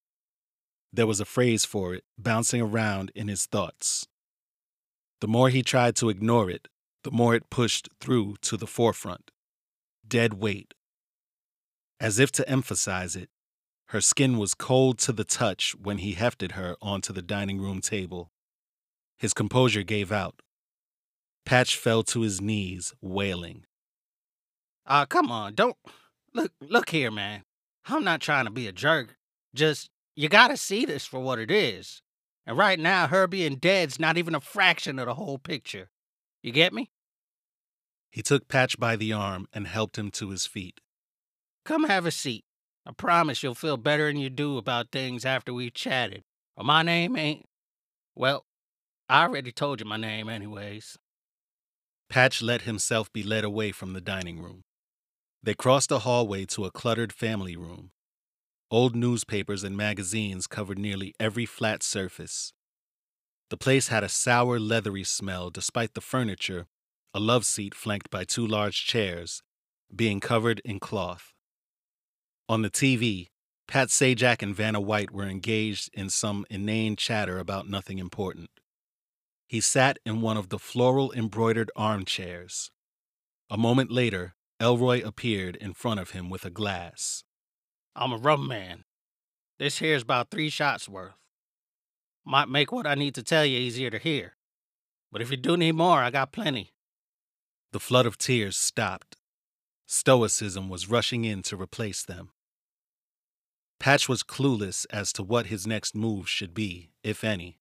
There 0.94 1.08
was 1.08 1.20
a 1.20 1.26
phrase 1.26 1.66
for 1.66 1.96
it 1.96 2.04
bouncing 2.18 2.62
around 2.62 3.12
in 3.16 3.28
his 3.28 3.48
thoughts. 3.48 4.08
The 5.22 5.28
more 5.28 5.50
he 5.50 5.64
tried 5.64 5.96
to 5.98 6.10
ignore 6.10 6.52
it, 6.52 6.68
the 7.04 7.12
more 7.12 7.34
it 7.34 7.50
pushed 7.50 7.90
through 8.00 8.36
to 8.42 8.58
the 8.58 8.68
forefront. 8.68 9.32
Dead 10.08 10.36
weight. 10.36 10.76
As 12.00 12.20
if 12.20 12.32
to 12.34 12.48
emphasize 12.48 13.16
it, 13.16 13.30
her 13.88 14.02
skin 14.02 14.38
was 14.38 14.54
cold 14.54 15.00
to 15.00 15.12
the 15.12 15.24
touch 15.24 15.76
when 15.76 15.98
he 15.98 16.12
hefted 16.12 16.52
her 16.52 16.76
onto 16.80 17.12
the 17.12 17.24
dining 17.24 17.60
room 17.60 17.82
table. 17.82 18.32
His 19.18 19.34
composure 19.34 19.84
gave 19.84 20.12
out. 20.12 20.42
Patch 21.44 21.76
fell 21.76 22.04
to 22.04 22.22
his 22.22 22.40
knees, 22.40 22.94
wailing. 23.02 23.66
Ah, 24.86 25.06
come 25.06 25.32
on, 25.32 25.56
don't 25.56 25.78
look 26.36 26.52
look 26.62 26.90
here, 26.92 27.10
man. 27.10 27.44
I'm 27.86 28.04
not 28.04 28.22
trying 28.22 28.46
to 28.46 28.52
be 28.52 28.68
a 28.68 28.72
jerk. 28.72 29.16
Just 29.54 29.90
you 30.16 30.30
gotta 30.30 30.58
see 30.58 30.86
this 30.86 31.06
for 31.06 31.20
what 31.20 31.40
it 31.40 31.50
is. 31.50 32.02
And 32.46 32.58
right 32.58 32.80
now, 32.80 33.08
her 33.08 33.28
being 33.28 33.56
dead's 33.56 34.00
not 34.00 34.18
even 34.18 34.36
a 34.36 34.42
fraction 34.42 35.00
of 35.00 35.06
the 35.06 35.14
whole 35.14 35.38
picture. 35.38 35.90
You 36.42 36.52
get 36.52 36.74
me? 36.74 36.90
He 38.12 38.22
took 38.22 38.48
Patch 38.48 38.80
by 38.80 38.96
the 38.96 39.14
arm 39.14 39.48
and 39.54 39.68
helped 39.68 39.98
him 39.98 40.10
to 40.12 40.30
his 40.30 40.48
feet. 40.48 40.82
Come 41.64 41.84
have 41.84 42.06
a 42.06 42.12
seat. 42.12 42.46
I 42.86 42.92
promise 42.92 43.44
you'll 43.44 43.54
feel 43.54 43.78
better 43.78 44.08
than 44.08 44.18
you 44.18 44.30
do 44.30 44.58
about 44.58 44.92
things 44.92 45.26
after 45.26 45.54
we've 45.54 45.74
chatted. 45.74 46.24
Or 46.58 46.64
my 46.64 46.82
name 46.82 47.16
ain't. 47.16 47.46
Well, 48.16 48.46
I 49.08 49.24
already 49.24 49.52
told 49.52 49.80
you 49.80 49.86
my 49.86 49.98
name, 49.98 50.28
anyways. 50.28 50.98
Patch 52.10 52.42
let 52.42 52.64
himself 52.64 53.14
be 53.14 53.22
led 53.22 53.44
away 53.44 53.72
from 53.72 53.94
the 53.94 54.02
dining 54.02 54.42
room. 54.42 54.64
They 55.42 55.54
crossed 55.54 55.92
a 55.92 56.00
hallway 56.00 56.46
to 56.48 56.66
a 56.66 56.72
cluttered 56.72 57.14
family 57.14 57.56
room. 57.56 57.92
Old 58.70 58.96
newspapers 58.96 59.64
and 59.64 59.76
magazines 59.76 60.48
covered 60.48 60.78
nearly 60.78 61.16
every 61.20 61.46
flat 61.46 61.82
surface. 61.82 62.54
The 63.50 63.58
place 63.58 63.88
had 63.88 64.04
a 64.04 64.10
sour, 64.10 64.60
leathery 64.60 65.04
smell 65.04 65.50
despite 65.50 65.94
the 65.94 66.02
furniture, 66.02 66.68
a 67.14 67.20
love 67.20 67.46
seat 67.46 67.74
flanked 67.74 68.10
by 68.12 68.26
two 68.26 68.46
large 68.46 68.86
chairs, 68.86 69.42
being 69.96 70.20
covered 70.20 70.62
in 70.64 70.80
cloth. 70.80 71.34
On 72.48 72.62
the 72.62 72.70
TV, 72.70 73.30
Pat 73.68 73.88
Sajak 73.90 74.42
and 74.42 74.56
Vanna 74.56 74.82
White 74.82 75.12
were 75.12 75.28
engaged 75.28 75.90
in 75.94 76.10
some 76.10 76.46
inane 76.50 76.96
chatter 76.96 77.40
about 77.40 77.70
nothing 77.70 77.98
important. 77.98 78.50
He 79.48 79.62
sat 79.62 79.98
in 80.06 80.22
one 80.22 80.38
of 80.38 80.50
the 80.50 80.60
floral 80.60 81.12
embroidered 81.14 81.72
armchairs. 81.76 82.72
A 83.50 83.58
moment 83.58 83.92
later, 83.92 84.36
Elroy 84.60 85.02
appeared 85.06 85.56
in 85.56 85.74
front 85.74 86.00
of 86.00 86.12
him 86.12 86.30
with 86.30 86.44
a 86.44 86.50
glass. 86.50 87.24
I'm 87.96 88.12
a 88.12 88.18
rum 88.18 88.48
man. 88.48 88.84
This 89.58 89.80
here's 89.80 90.02
about 90.02 90.30
three 90.30 90.50
shots 90.50 90.90
worth. 90.90 91.14
Might 92.26 92.50
make 92.50 92.72
what 92.72 92.86
I 92.86 92.96
need 92.96 93.16
to 93.16 93.24
tell 93.24 93.46
you 93.46 93.58
easier 93.58 93.90
to 93.90 93.98
hear. 93.98 94.36
But 95.12 95.22
if 95.22 95.32
you 95.32 95.38
do 95.38 95.56
need 95.56 95.76
more, 95.76 96.00
I 96.00 96.12
got 96.12 96.32
plenty. 96.32 96.74
The 97.72 97.80
flood 97.80 98.06
of 98.06 98.18
tears 98.18 98.58
stopped. 98.58 99.16
Stoicism 99.86 100.70
was 100.70 100.90
rushing 100.90 101.24
in 101.24 101.42
to 101.44 101.60
replace 101.60 102.04
them. 102.04 102.32
Patch 103.80 104.10
was 104.10 104.24
clueless 104.24 104.86
as 104.92 105.14
to 105.14 105.24
what 105.24 105.48
his 105.48 105.66
next 105.66 105.96
move 105.96 106.28
should 106.28 106.54
be, 106.54 106.92
if 107.02 107.24
any. 107.24 107.60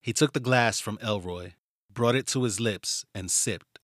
He 0.00 0.12
took 0.12 0.32
the 0.32 0.40
glass 0.40 0.80
from 0.80 0.98
Elroy, 1.02 1.52
brought 1.92 2.14
it 2.14 2.26
to 2.28 2.44
his 2.44 2.60
lips, 2.60 3.04
and 3.14 3.30
sipped. 3.30 3.77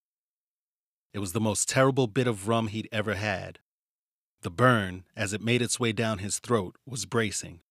It 1.15 1.19
was 1.19 1.31
the 1.31 1.39
most 1.39 1.69
terrible 1.69 2.07
bit 2.07 2.27
of 2.27 2.49
rum 2.49 2.67
he'd 2.67 2.89
ever 2.91 3.13
had. 3.13 3.59
The 4.41 4.49
burn, 4.49 5.05
as 5.15 5.31
it 5.31 5.41
made 5.41 5.61
its 5.61 5.79
way 5.79 5.93
down 5.93 6.17
his 6.17 6.39
throat, 6.39 6.75
was 6.85 7.05
bracing. 7.05 7.61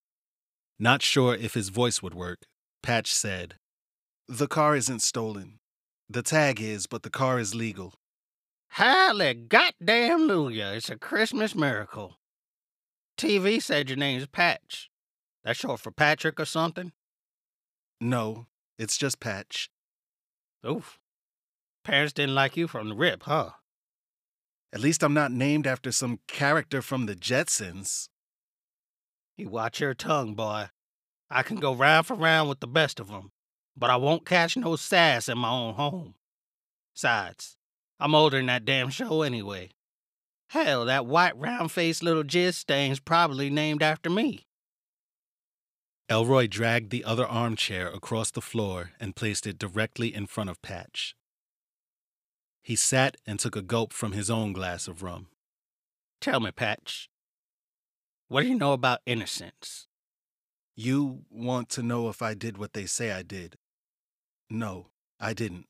Not 0.79 1.03
sure 1.03 1.35
if 1.35 1.53
his 1.53 1.69
voice 1.69 2.03
would 2.03 2.15
work, 2.15 2.47
Patch 2.83 3.13
said, 3.13 3.57
The 4.27 4.49
car 4.49 4.75
isn't 4.75 5.03
stolen. 5.03 5.59
The 6.09 6.23
tag 6.23 6.59
is, 6.59 6.87
but 6.87 7.03
the 7.03 7.11
car 7.11 7.39
is 7.39 7.55
legal. 7.55 7.93
Halle 8.69 9.35
goddamn 9.35 10.21
Luya, 10.21 10.75
it's 10.75 10.89
a 10.89 10.97
Christmas 10.97 11.55
miracle. 11.55 12.17
TV 13.19 13.61
said 13.61 13.91
your 13.91 13.99
name's 13.99 14.27
Patch. 14.27 14.89
That's 15.45 15.59
short 15.59 15.81
for 15.81 15.91
Patrick 15.91 16.41
or 16.41 16.47
something? 16.47 16.93
No, 18.01 18.47
it's 18.79 18.97
just 18.97 19.21
Patch. 19.21 19.69
Oof. 20.67 20.99
Parents 21.85 22.15
didn't 22.15 22.35
like 22.35 22.57
you 22.57 22.67
from 22.67 22.89
the 22.89 22.95
rip, 22.95 23.25
huh? 23.25 23.51
At 24.73 24.81
least 24.81 25.05
I'm 25.05 25.15
not 25.15 25.31
named 25.31 25.67
after 25.67 25.93
some 25.93 26.19
character 26.27 26.83
from 26.83 27.07
the 27.07 27.15
Jetsons. 27.15 28.09
You 29.37 29.49
watch 29.49 29.81
your 29.81 29.95
tongue, 29.95 30.35
boy. 30.35 30.71
I 31.31 31.43
can 31.43 31.57
go 31.57 31.75
round 31.75 32.07
for 32.07 32.15
round 32.15 32.49
with 32.49 32.61
the 32.61 32.67
best 32.67 32.99
of 32.99 33.11
of 33.11 33.17
'em, 33.17 33.33
but 33.77 33.91
I 33.91 33.97
won't 33.97 34.27
catch 34.27 34.57
no 34.57 34.77
sass 34.77 35.29
in 35.29 35.39
my 35.39 35.51
own 35.51 35.75
home. 35.75 36.15
Besides, 36.95 37.57
I'm 38.01 38.15
older 38.15 38.39
than 38.39 38.47
that 38.47 38.65
damn 38.65 38.91
show 38.91 39.23
anyway. 39.23 39.71
Hell, 40.49 40.85
that 40.87 41.07
white 41.07 41.37
round 41.37 41.71
faced 41.73 42.03
little 42.03 42.25
jizz 42.25 42.55
stain's 42.55 43.01
probably 43.01 43.51
named 43.51 43.83
after 43.83 44.09
me. 44.09 44.47
Elroy 46.09 46.47
dragged 46.47 46.91
the 46.91 47.05
other 47.05 47.27
armchair 47.27 47.89
across 47.89 48.31
the 48.31 48.43
floor 48.43 48.93
and 49.01 49.17
placed 49.17 49.47
it 49.47 49.59
directly 49.59 50.15
in 50.15 50.27
front 50.27 50.51
of 50.51 50.63
Patch. 50.63 51.17
He 52.65 52.77
sat 52.77 53.19
and 53.27 53.39
took 53.39 53.57
a 53.57 53.63
gulp 53.63 53.93
from 53.93 54.13
his 54.13 54.31
own 54.31 54.55
glass 54.55 54.89
of 54.89 55.03
rum. 55.03 55.27
Tell 56.19 56.41
me, 56.41 56.51
Patch, 56.51 57.11
what 58.29 58.41
do 58.41 58.49
you 58.49 58.55
know 58.55 58.73
about 58.73 59.03
innocence? 59.05 59.87
You 60.75 61.25
want 61.29 61.69
to 61.71 61.83
know 61.83 62.09
if 62.09 62.23
I 62.23 62.33
did 62.33 62.57
what 62.57 62.73
they 62.73 62.87
say 62.87 63.13
I 63.13 63.23
did. 63.23 63.59
No, 64.49 64.87
I 65.21 65.35
didn't. 65.35 65.67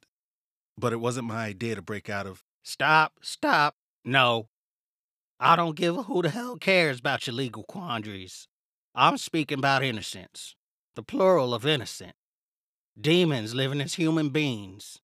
But 0.78 0.92
it 0.92 1.00
wasn't 1.00 1.26
my 1.26 1.46
idea 1.46 1.74
to 1.74 1.82
break 1.82 2.08
out 2.08 2.28
of. 2.28 2.44
Stop, 2.62 3.14
stop. 3.22 3.74
No. 4.04 4.48
I 5.40 5.56
don't 5.56 5.74
give 5.74 5.98
a 5.98 6.04
who 6.04 6.22
the 6.22 6.30
hell 6.30 6.56
cares 6.56 7.00
about 7.00 7.26
your 7.26 7.34
legal 7.34 7.64
quandaries. 7.64 8.46
I'm 8.94 9.18
speaking 9.18 9.58
about 9.58 9.82
innocence, 9.82 10.54
the 10.94 11.02
plural 11.02 11.54
of 11.54 11.66
innocent. 11.66 12.14
Demons 12.98 13.52
living 13.52 13.80
as 13.80 13.94
human 13.94 14.28
beings 14.28 15.00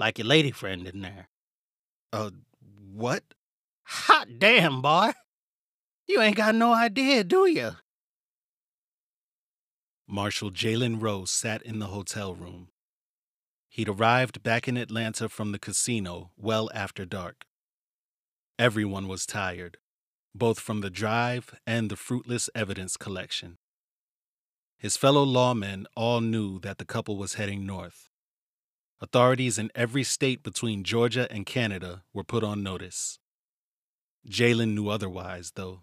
like 0.00 0.18
your 0.18 0.26
lady 0.26 0.50
friend 0.50 0.88
in 0.88 1.02
there. 1.02 1.28
Uh, 2.10 2.30
what? 2.90 3.22
Hot 3.84 4.26
damn, 4.38 4.80
boy. 4.80 5.12
You 6.08 6.22
ain't 6.22 6.36
got 6.36 6.54
no 6.54 6.72
idea, 6.72 7.22
do 7.22 7.46
you? 7.46 7.72
Marshal 10.08 10.50
Jalen 10.50 11.00
Rose 11.00 11.30
sat 11.30 11.62
in 11.62 11.78
the 11.78 11.88
hotel 11.88 12.34
room. 12.34 12.68
He'd 13.68 13.90
arrived 13.90 14.42
back 14.42 14.66
in 14.66 14.76
Atlanta 14.76 15.28
from 15.28 15.52
the 15.52 15.58
casino 15.58 16.30
well 16.36 16.70
after 16.74 17.04
dark. 17.04 17.44
Everyone 18.58 19.06
was 19.06 19.26
tired, 19.26 19.76
both 20.34 20.58
from 20.58 20.80
the 20.80 20.90
drive 20.90 21.54
and 21.66 21.90
the 21.90 21.96
fruitless 21.96 22.48
evidence 22.54 22.96
collection. 22.96 23.58
His 24.78 24.96
fellow 24.96 25.26
lawmen 25.26 25.84
all 25.94 26.22
knew 26.22 26.58
that 26.60 26.78
the 26.78 26.86
couple 26.86 27.18
was 27.18 27.34
heading 27.34 27.66
north. 27.66 28.09
Authorities 29.02 29.58
in 29.58 29.70
every 29.74 30.04
state 30.04 30.42
between 30.42 30.84
Georgia 30.84 31.26
and 31.30 31.46
Canada 31.46 32.02
were 32.12 32.24
put 32.24 32.44
on 32.44 32.62
notice. 32.62 33.18
Jalen 34.28 34.74
knew 34.74 34.88
otherwise, 34.88 35.52
though. 35.54 35.82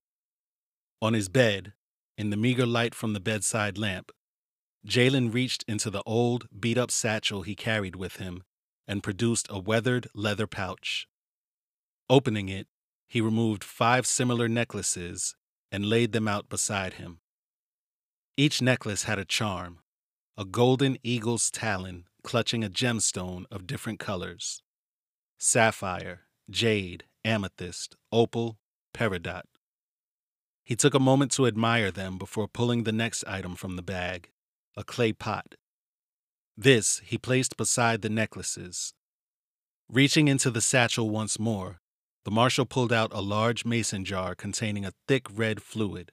On 1.02 1.14
his 1.14 1.28
bed, 1.28 1.74
in 2.16 2.30
the 2.30 2.38
meager 2.38 2.66
light 2.66 2.94
from 2.94 3.14
the 3.14 3.20
bedside 3.20 3.78
lamp, 3.78 4.12
Jalen 4.86 5.34
reached 5.34 5.66
into 5.68 5.90
the 5.90 6.04
old, 6.06 6.48
beat 6.58 6.78
up 6.78 6.92
satchel 6.92 7.42
he 7.42 7.56
carried 7.56 7.96
with 7.96 8.18
him 8.18 8.44
and 8.88 9.04
produced 9.04 9.48
a 9.50 9.60
weathered 9.60 10.08
leather 10.14 10.48
pouch. 10.48 11.08
Opening 12.10 12.50
it, 12.50 12.68
he 13.08 13.20
removed 13.20 13.64
five 13.64 14.06
similar 14.06 14.48
necklaces 14.48 15.36
and 15.72 15.86
laid 15.86 16.12
them 16.12 16.28
out 16.28 16.50
beside 16.50 16.94
him. 16.94 17.20
Each 18.38 18.62
necklace 18.62 19.04
had 19.04 19.18
a 19.18 19.26
charm 19.26 19.80
a 20.40 20.46
golden 20.46 21.00
eagle's 21.02 21.50
talon 21.50 22.07
clutching 22.24 22.64
a 22.64 22.70
gemstone 22.70 23.46
of 23.52 23.68
different 23.68 24.00
colors 24.00 24.62
sapphire, 25.40 26.22
jade, 26.50 27.04
amethyst, 27.24 27.96
opal, 28.12 28.58
peridot. 28.94 29.44
He 30.64 30.76
took 30.76 30.94
a 30.94 31.00
moment 31.00 31.32
to 31.34 31.48
admire 31.48 31.92
them 31.92 32.18
before 32.18 32.48
pulling 32.48 32.84
the 32.84 32.92
next 32.92 33.24
item 33.26 33.56
from 33.56 33.76
the 33.76 33.82
bag 33.82 34.32
a 34.76 34.84
clay 34.84 35.12
pot. 35.12 35.56
This 36.56 37.02
he 37.04 37.18
placed 37.18 37.58
beside 37.58 38.02
the 38.02 38.10
necklaces. 38.10 38.94
Reaching 39.90 40.28
into 40.28 40.52
the 40.52 40.62
satchel 40.62 41.10
once 41.10 41.40
more, 41.40 41.80
the 42.26 42.32
marshal 42.32 42.66
pulled 42.66 42.92
out 42.92 43.14
a 43.14 43.22
large 43.22 43.64
mason 43.64 44.04
jar 44.04 44.36
containing 44.36 44.86
a 44.86 44.94
thick 45.08 45.26
red 45.32 45.62
fluid. 45.62 46.12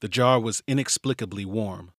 The 0.00 0.08
jar 0.08 0.40
was 0.40 0.62
inexplicably 0.66 1.44
warm. 1.44 1.92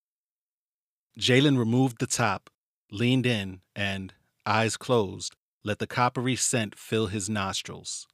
Jalen 1.19 1.57
removed 1.57 1.99
the 1.99 2.07
top 2.07 2.49
leaned 2.93 3.25
in, 3.25 3.61
and, 3.75 4.13
eyes 4.45 4.77
closed, 4.77 5.35
let 5.63 5.79
the 5.79 5.87
coppery 5.87 6.35
scent 6.35 6.77
fill 6.77 7.07
his 7.07 7.29
nostrils. 7.29 8.07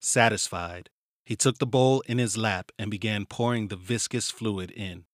Satisfied, 0.00 0.90
he 1.24 1.36
took 1.36 1.58
the 1.58 1.66
bowl 1.66 2.02
in 2.06 2.18
his 2.18 2.36
lap 2.36 2.72
and 2.78 2.90
began 2.90 3.26
pouring 3.26 3.68
the 3.68 3.76
viscous 3.76 4.30
fluid 4.30 4.70
in. 4.70 5.04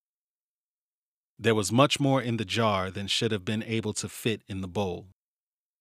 There 1.38 1.54
was 1.54 1.70
much 1.70 2.00
more 2.00 2.20
in 2.20 2.38
the 2.38 2.44
jar 2.44 2.90
than 2.90 3.06
should 3.06 3.30
have 3.30 3.44
been 3.44 3.62
able 3.62 3.92
to 3.94 4.08
fit 4.08 4.42
in 4.48 4.60
the 4.60 4.68
bowl. 4.68 5.08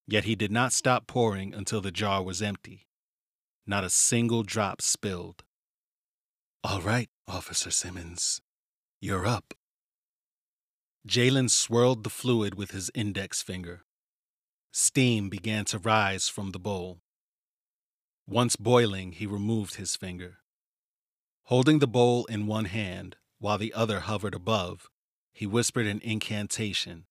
Yet 0.08 0.26
he 0.26 0.36
did 0.36 0.52
not 0.52 0.74
stop 0.74 1.08
pouring 1.08 1.54
until 1.54 1.82
the 1.82 1.92
jar 1.92 2.22
was 2.22 2.42
empty. 2.42 2.88
Not 3.66 3.84
a 3.84 3.90
single 3.90 4.44
drop 4.44 4.82
spilled. 4.82 5.44
All 6.64 6.82
right, 6.82 7.10
Officer 7.28 7.72
Simmons. 7.72 8.42
You're 9.02 9.26
up. 9.26 9.54
Jalen 11.08 11.50
swirled 11.50 12.04
the 12.04 12.10
fluid 12.10 12.56
with 12.56 12.72
his 12.72 12.92
index 12.94 13.42
finger. 13.42 13.86
Steam 14.74 15.30
began 15.30 15.64
to 15.66 15.80
rise 15.80 16.28
from 16.28 16.52
the 16.52 16.60
bowl. 16.60 17.00
Once 18.28 18.58
boiling, 18.58 19.14
he 19.14 19.26
removed 19.26 19.76
his 19.76 19.96
finger. 19.96 20.40
Holding 21.44 21.80
the 21.80 21.88
bowl 21.88 22.26
in 22.26 22.46
one 22.46 22.66
hand, 22.66 23.16
while 23.40 23.58
the 23.58 23.74
other 23.74 24.02
hovered 24.02 24.36
above, 24.36 24.90
he 25.34 25.48
whispered 25.48 25.88
an 25.88 26.02
incantation. 26.04 27.06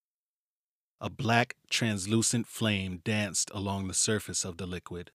A 1.01 1.09
black, 1.09 1.57
translucent 1.71 2.47
flame 2.47 3.01
danced 3.03 3.51
along 3.55 3.89
the 3.89 3.95
surface 3.95 4.45
of 4.45 4.59
the 4.59 4.67
liquid. 4.67 5.11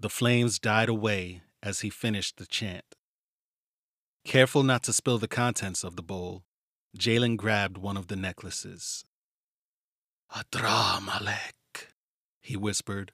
The 0.00 0.10
flames 0.10 0.58
died 0.58 0.88
away 0.88 1.42
as 1.62 1.80
he 1.80 1.90
finished 1.90 2.38
the 2.38 2.46
chant. 2.46 2.96
Careful 4.24 4.64
not 4.64 4.82
to 4.82 4.92
spill 4.92 5.18
the 5.18 5.28
contents 5.28 5.84
of 5.84 5.94
the 5.94 6.02
bowl, 6.02 6.42
Jalen 6.96 7.36
grabbed 7.36 7.76
one 7.76 7.96
of 7.96 8.06
the 8.06 8.16
necklaces. 8.16 9.04
Adramelech, 10.34 11.92
he 12.40 12.56
whispered, 12.56 13.12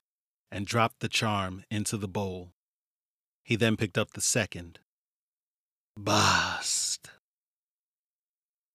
and 0.50 0.66
dropped 0.66 1.00
the 1.00 1.08
charm 1.08 1.64
into 1.70 1.96
the 1.96 2.08
bowl. 2.08 2.52
He 3.42 3.56
then 3.56 3.76
picked 3.76 3.98
up 3.98 4.12
the 4.12 4.20
second. 4.20 4.78
Bast. 5.96 7.10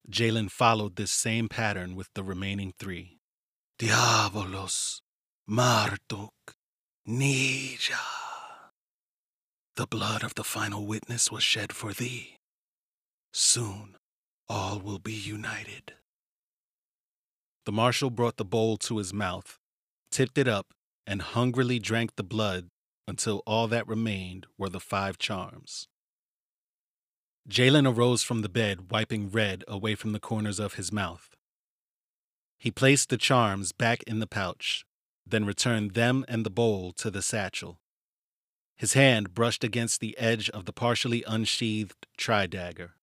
Jalen 0.10 0.52
followed 0.52 0.96
this 0.96 1.12
same 1.12 1.48
pattern 1.48 1.96
with 1.96 2.10
the 2.14 2.24
remaining 2.24 2.74
three. 2.78 3.20
Diabolos, 3.80 5.02
Marduk, 5.48 6.34
Nija. 7.08 7.98
The 9.76 9.88
blood 9.88 10.24
of 10.24 10.36
the 10.36 10.44
final 10.44 10.86
witness 10.86 11.32
was 11.32 11.44
shed 11.44 11.72
for 11.72 11.94
thee. 11.94 12.38
Soon 13.32 13.96
all 14.50 14.80
will 14.80 15.00
be 15.00 15.14
united. 15.14 15.94
The 17.66 17.72
marshal 17.72 18.10
brought 18.10 18.38
the 18.38 18.46
bowl 18.46 18.78
to 18.78 18.98
his 18.98 19.14
mouth, 19.14 19.60
tipped 20.12 20.38
it 20.38 20.48
up, 20.48 20.68
and 21.06 21.22
hungrily 21.22 21.80
drank 21.80 22.16
the 22.16 22.24
blood 22.24 22.70
until 23.08 23.44
all 23.46 23.68
that 23.68 23.88
remained 23.88 24.46
were 24.58 24.70
the 24.70 24.80
five 24.80 25.18
charms. 25.18 25.88
Jalen 27.50 27.88
arose 27.88 28.24
from 28.24 28.42
the 28.42 28.50
bed, 28.50 28.92
wiping 28.92 29.30
red 29.30 29.64
away 29.68 29.96
from 29.96 30.12
the 30.12 30.20
corners 30.20 30.60
of 30.60 30.74
his 30.74 30.92
mouth. 30.92 31.36
He 32.60 32.72
placed 32.72 33.10
the 33.10 33.18
charms 33.18 33.72
back 33.72 34.04
in 34.04 34.20
the 34.20 34.28
pouch, 34.28 34.86
then 35.26 35.46
returned 35.46 35.92
them 35.92 36.26
and 36.28 36.46
the 36.46 36.50
bowl 36.50 36.92
to 36.94 37.10
the 37.10 37.22
satchel. 37.22 37.80
His 38.76 38.94
hand 38.94 39.34
brushed 39.34 39.64
against 39.64 40.02
the 40.02 40.18
edge 40.18 40.50
of 40.50 40.66
the 40.66 40.74
partially 40.74 41.24
unsheathed 41.26 42.06
tri-dagger. 42.18 42.97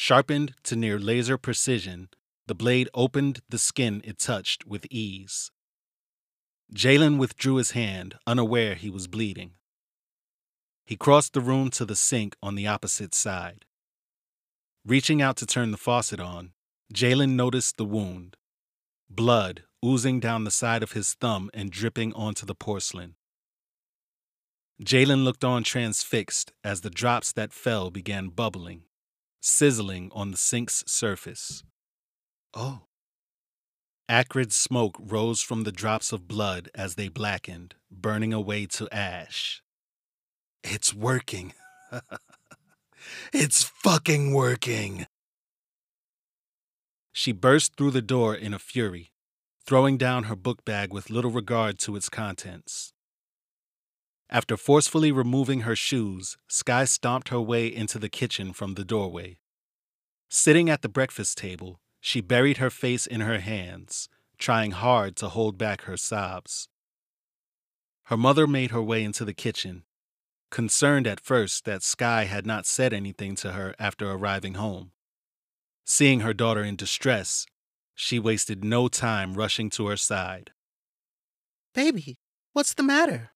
Sharpened 0.00 0.54
to 0.62 0.76
near 0.76 0.96
laser 0.96 1.36
precision, 1.36 2.08
the 2.46 2.54
blade 2.54 2.88
opened 2.94 3.40
the 3.48 3.58
skin 3.58 4.00
it 4.04 4.20
touched 4.20 4.64
with 4.64 4.86
ease. 4.90 5.50
Jalen 6.72 7.18
withdrew 7.18 7.56
his 7.56 7.72
hand, 7.72 8.14
unaware 8.24 8.76
he 8.76 8.90
was 8.90 9.08
bleeding. 9.08 9.54
He 10.86 10.96
crossed 10.96 11.32
the 11.32 11.40
room 11.40 11.68
to 11.70 11.84
the 11.84 11.96
sink 11.96 12.36
on 12.40 12.54
the 12.54 12.64
opposite 12.68 13.12
side. 13.12 13.64
Reaching 14.86 15.20
out 15.20 15.36
to 15.38 15.46
turn 15.46 15.72
the 15.72 15.76
faucet 15.76 16.20
on, 16.20 16.52
Jalen 16.94 17.30
noticed 17.30 17.76
the 17.76 17.84
wound 17.84 18.36
blood 19.10 19.64
oozing 19.84 20.20
down 20.20 20.44
the 20.44 20.52
side 20.52 20.84
of 20.84 20.92
his 20.92 21.14
thumb 21.14 21.50
and 21.52 21.72
dripping 21.72 22.12
onto 22.12 22.46
the 22.46 22.54
porcelain. 22.54 23.16
Jalen 24.80 25.24
looked 25.24 25.42
on 25.42 25.64
transfixed 25.64 26.52
as 26.62 26.82
the 26.82 26.90
drops 26.90 27.32
that 27.32 27.52
fell 27.52 27.90
began 27.90 28.28
bubbling, 28.28 28.84
sizzling 29.40 30.10
on 30.14 30.30
the 30.30 30.36
sink's 30.36 30.84
surface. 30.86 31.62
Oh. 32.54 32.82
Acrid 34.08 34.52
smoke 34.52 34.96
rose 34.98 35.42
from 35.42 35.64
the 35.64 35.72
drops 35.72 36.12
of 36.12 36.26
blood 36.26 36.70
as 36.74 36.94
they 36.94 37.08
blackened, 37.08 37.74
burning 37.90 38.32
away 38.32 38.66
to 38.66 38.88
ash. 38.90 39.62
It's 40.64 40.94
working. 40.94 41.52
it's 43.32 43.62
fucking 43.62 44.32
working. 44.32 45.06
She 47.12 47.32
burst 47.32 47.76
through 47.76 47.90
the 47.90 48.02
door 48.02 48.34
in 48.34 48.54
a 48.54 48.58
fury, 48.58 49.12
throwing 49.66 49.98
down 49.98 50.24
her 50.24 50.36
book 50.36 50.64
bag 50.64 50.92
with 50.92 51.10
little 51.10 51.30
regard 51.30 51.78
to 51.80 51.96
its 51.96 52.08
contents. 52.08 52.92
After 54.30 54.56
forcefully 54.56 55.10
removing 55.10 55.60
her 55.60 55.74
shoes, 55.76 56.36
Sky 56.48 56.84
stomped 56.84 57.30
her 57.30 57.40
way 57.40 57.66
into 57.66 57.98
the 57.98 58.10
kitchen 58.10 58.52
from 58.52 58.74
the 58.74 58.84
doorway. 58.84 59.38
Sitting 60.28 60.68
at 60.68 60.82
the 60.82 60.88
breakfast 60.88 61.38
table, 61.38 61.80
she 62.00 62.20
buried 62.20 62.58
her 62.58 62.68
face 62.68 63.06
in 63.06 63.22
her 63.22 63.40
hands, 63.40 64.08
trying 64.36 64.72
hard 64.72 65.16
to 65.16 65.28
hold 65.28 65.56
back 65.56 65.82
her 65.82 65.96
sobs. 65.96 66.68
Her 68.04 68.16
mother 68.16 68.46
made 68.46 68.70
her 68.70 68.82
way 68.82 69.02
into 69.02 69.24
the 69.24 69.34
kitchen, 69.34 69.84
concerned 70.50 71.06
at 71.06 71.20
first 71.20 71.64
that 71.64 71.82
Sky 71.82 72.24
had 72.24 72.46
not 72.46 72.66
said 72.66 72.92
anything 72.92 73.34
to 73.36 73.52
her 73.52 73.74
after 73.78 74.10
arriving 74.10 74.54
home. 74.54 74.92
Seeing 75.86 76.20
her 76.20 76.34
daughter 76.34 76.62
in 76.62 76.76
distress, 76.76 77.46
she 77.94 78.18
wasted 78.18 78.62
no 78.62 78.88
time 78.88 79.34
rushing 79.34 79.70
to 79.70 79.86
her 79.86 79.96
side. 79.96 80.52
Baby, 81.74 82.18
what's 82.52 82.74
the 82.74 82.82
matter? 82.82 83.32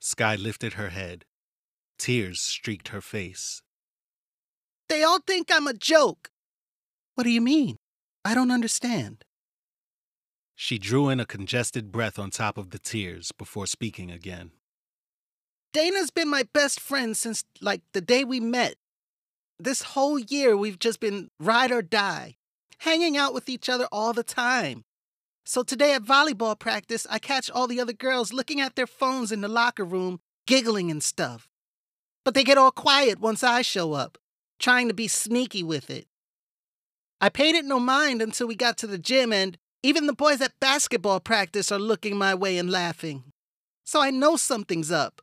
Sky 0.00 0.34
lifted 0.34 0.72
her 0.72 0.88
head. 0.88 1.26
Tears 1.98 2.40
streaked 2.40 2.88
her 2.88 3.02
face. 3.02 3.62
They 4.88 5.02
all 5.02 5.20
think 5.26 5.48
I'm 5.52 5.66
a 5.66 5.74
joke. 5.74 6.30
What 7.14 7.24
do 7.24 7.30
you 7.30 7.42
mean? 7.42 7.76
I 8.24 8.34
don't 8.34 8.50
understand. 8.50 9.24
She 10.56 10.78
drew 10.78 11.08
in 11.08 11.20
a 11.20 11.26
congested 11.26 11.92
breath 11.92 12.18
on 12.18 12.30
top 12.30 12.58
of 12.58 12.70
the 12.70 12.78
tears 12.78 13.30
before 13.32 13.66
speaking 13.66 14.10
again. 14.10 14.52
Dana's 15.72 16.10
been 16.10 16.28
my 16.28 16.44
best 16.52 16.80
friend 16.80 17.16
since, 17.16 17.44
like, 17.60 17.82
the 17.92 18.00
day 18.00 18.24
we 18.24 18.40
met. 18.40 18.74
This 19.58 19.82
whole 19.82 20.18
year, 20.18 20.56
we've 20.56 20.78
just 20.78 20.98
been 20.98 21.28
ride 21.38 21.70
or 21.70 21.82
die, 21.82 22.36
hanging 22.78 23.16
out 23.16 23.32
with 23.34 23.48
each 23.48 23.68
other 23.68 23.86
all 23.92 24.12
the 24.12 24.24
time. 24.24 24.84
So 25.50 25.64
today 25.64 25.94
at 25.94 26.04
volleyball 26.04 26.56
practice, 26.56 27.08
I 27.10 27.18
catch 27.18 27.50
all 27.50 27.66
the 27.66 27.80
other 27.80 27.92
girls 27.92 28.32
looking 28.32 28.60
at 28.60 28.76
their 28.76 28.86
phones 28.86 29.32
in 29.32 29.40
the 29.40 29.48
locker 29.48 29.84
room, 29.84 30.20
giggling 30.46 30.92
and 30.92 31.02
stuff. 31.02 31.48
But 32.24 32.34
they 32.34 32.44
get 32.44 32.56
all 32.56 32.70
quiet 32.70 33.18
once 33.18 33.42
I 33.42 33.62
show 33.62 33.94
up, 33.94 34.16
trying 34.60 34.86
to 34.86 34.94
be 34.94 35.08
sneaky 35.08 35.64
with 35.64 35.90
it. 35.90 36.06
I 37.20 37.30
paid 37.30 37.56
it 37.56 37.64
no 37.64 37.80
mind 37.80 38.22
until 38.22 38.46
we 38.46 38.54
got 38.54 38.78
to 38.78 38.86
the 38.86 38.96
gym, 38.96 39.32
and 39.32 39.58
even 39.82 40.06
the 40.06 40.12
boys 40.12 40.40
at 40.40 40.52
basketball 40.60 41.18
practice 41.18 41.72
are 41.72 41.80
looking 41.80 42.16
my 42.16 42.32
way 42.32 42.56
and 42.56 42.70
laughing. 42.70 43.24
So 43.82 44.00
I 44.00 44.12
know 44.12 44.36
something's 44.36 44.92
up. 44.92 45.20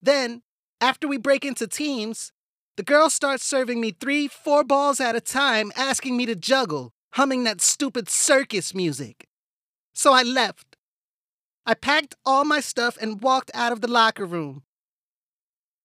Then, 0.00 0.44
after 0.80 1.06
we 1.06 1.18
break 1.18 1.44
into 1.44 1.66
teams, 1.66 2.32
the 2.78 2.82
girls 2.82 3.12
start 3.12 3.42
serving 3.42 3.82
me 3.82 3.90
three, 3.90 4.28
four 4.28 4.64
balls 4.64 4.98
at 4.98 5.14
a 5.14 5.20
time, 5.20 5.72
asking 5.76 6.16
me 6.16 6.24
to 6.24 6.34
juggle 6.34 6.94
humming 7.16 7.44
that 7.44 7.62
stupid 7.62 8.10
circus 8.10 8.74
music. 8.74 9.26
So 9.94 10.12
I 10.12 10.22
left. 10.22 10.76
I 11.64 11.72
packed 11.72 12.14
all 12.26 12.44
my 12.44 12.60
stuff 12.60 12.98
and 13.00 13.22
walked 13.22 13.50
out 13.54 13.72
of 13.72 13.80
the 13.80 13.88
locker 13.88 14.26
room. 14.26 14.64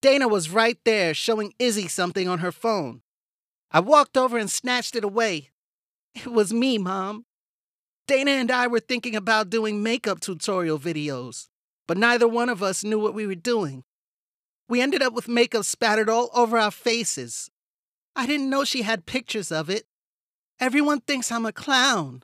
Dana 0.02 0.28
was 0.28 0.50
right 0.50 0.76
there 0.84 1.14
showing 1.14 1.54
Izzy 1.58 1.88
something 1.88 2.28
on 2.28 2.40
her 2.40 2.52
phone. 2.52 3.00
I 3.70 3.80
walked 3.80 4.18
over 4.18 4.36
and 4.36 4.50
snatched 4.50 4.94
it 4.94 5.04
away. 5.04 5.48
It 6.14 6.30
was 6.30 6.52
me, 6.52 6.76
Mom. 6.76 7.24
Dana 8.06 8.32
and 8.32 8.50
I 8.50 8.66
were 8.66 8.80
thinking 8.80 9.16
about 9.16 9.48
doing 9.48 9.82
makeup 9.82 10.20
tutorial 10.20 10.78
videos, 10.78 11.48
but 11.88 11.96
neither 11.96 12.28
one 12.28 12.50
of 12.50 12.62
us 12.62 12.84
knew 12.84 12.98
what 12.98 13.14
we 13.14 13.26
were 13.26 13.34
doing. 13.34 13.84
We 14.68 14.82
ended 14.82 15.00
up 15.00 15.14
with 15.14 15.28
makeup 15.28 15.64
spattered 15.64 16.10
all 16.10 16.28
over 16.34 16.58
our 16.58 16.70
faces. 16.70 17.50
I 18.14 18.26
didn't 18.26 18.50
know 18.50 18.64
she 18.64 18.82
had 18.82 19.06
pictures 19.06 19.50
of 19.50 19.70
it, 19.70 19.86
Everyone 20.60 21.00
thinks 21.00 21.32
I'm 21.32 21.46
a 21.46 21.52
clown. 21.52 22.22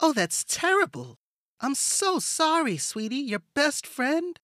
Oh, 0.00 0.12
that's 0.12 0.44
terrible. 0.44 1.18
I'm 1.60 1.74
so 1.74 2.18
sorry, 2.18 2.76
sweetie. 2.76 3.16
Your 3.16 3.42
best 3.54 3.86
friend? 3.86 4.38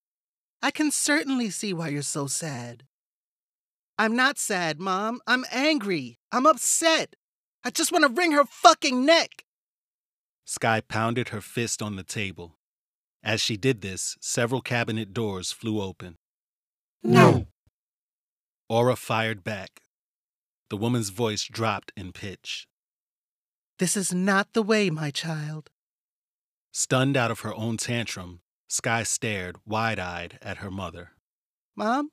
I 0.62 0.70
can 0.70 0.90
certainly 0.90 1.50
see 1.50 1.72
why 1.72 1.88
you're 1.88 2.02
so 2.02 2.26
sad. 2.26 2.84
I'm 3.98 4.16
not 4.16 4.38
sad, 4.38 4.80
Mom. 4.80 5.20
I'm 5.26 5.44
angry. 5.52 6.18
I'm 6.32 6.46
upset. 6.46 7.16
I 7.62 7.70
just 7.70 7.92
want 7.92 8.04
to 8.04 8.10
wring 8.10 8.32
her 8.32 8.44
fucking 8.44 9.04
neck. 9.04 9.44
Sky 10.44 10.80
pounded 10.80 11.28
her 11.28 11.40
fist 11.40 11.82
on 11.82 11.96
the 11.96 12.02
table. 12.02 12.56
As 13.22 13.40
she 13.40 13.56
did 13.56 13.82
this, 13.82 14.16
several 14.20 14.62
cabinet 14.62 15.12
doors 15.12 15.52
flew 15.52 15.82
open. 15.82 16.16
No. 17.02 17.46
Aura 18.68 18.96
fired 18.96 19.44
back. 19.44 19.82
The 20.70 20.76
woman's 20.76 21.10
voice 21.10 21.44
dropped 21.44 21.92
in 21.96 22.12
pitch. 22.12 22.66
This 23.80 23.96
is 23.96 24.12
not 24.12 24.52
the 24.52 24.62
way, 24.62 24.90
my 24.90 25.10
child. 25.10 25.70
Stunned 26.70 27.16
out 27.16 27.30
of 27.30 27.40
her 27.40 27.54
own 27.54 27.78
tantrum, 27.78 28.42
Sky 28.68 29.04
stared 29.04 29.56
wide 29.64 29.98
eyed 29.98 30.38
at 30.42 30.58
her 30.58 30.70
mother. 30.70 31.12
Mom? 31.74 32.10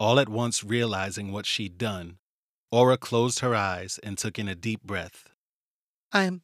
All 0.00 0.18
at 0.18 0.28
once 0.28 0.64
realizing 0.64 1.30
what 1.30 1.46
she'd 1.46 1.78
done, 1.78 2.18
Aura 2.72 2.98
closed 2.98 3.38
her 3.38 3.54
eyes 3.54 4.00
and 4.02 4.18
took 4.18 4.36
in 4.36 4.48
a 4.48 4.56
deep 4.56 4.82
breath. 4.82 5.28
I'm. 6.10 6.42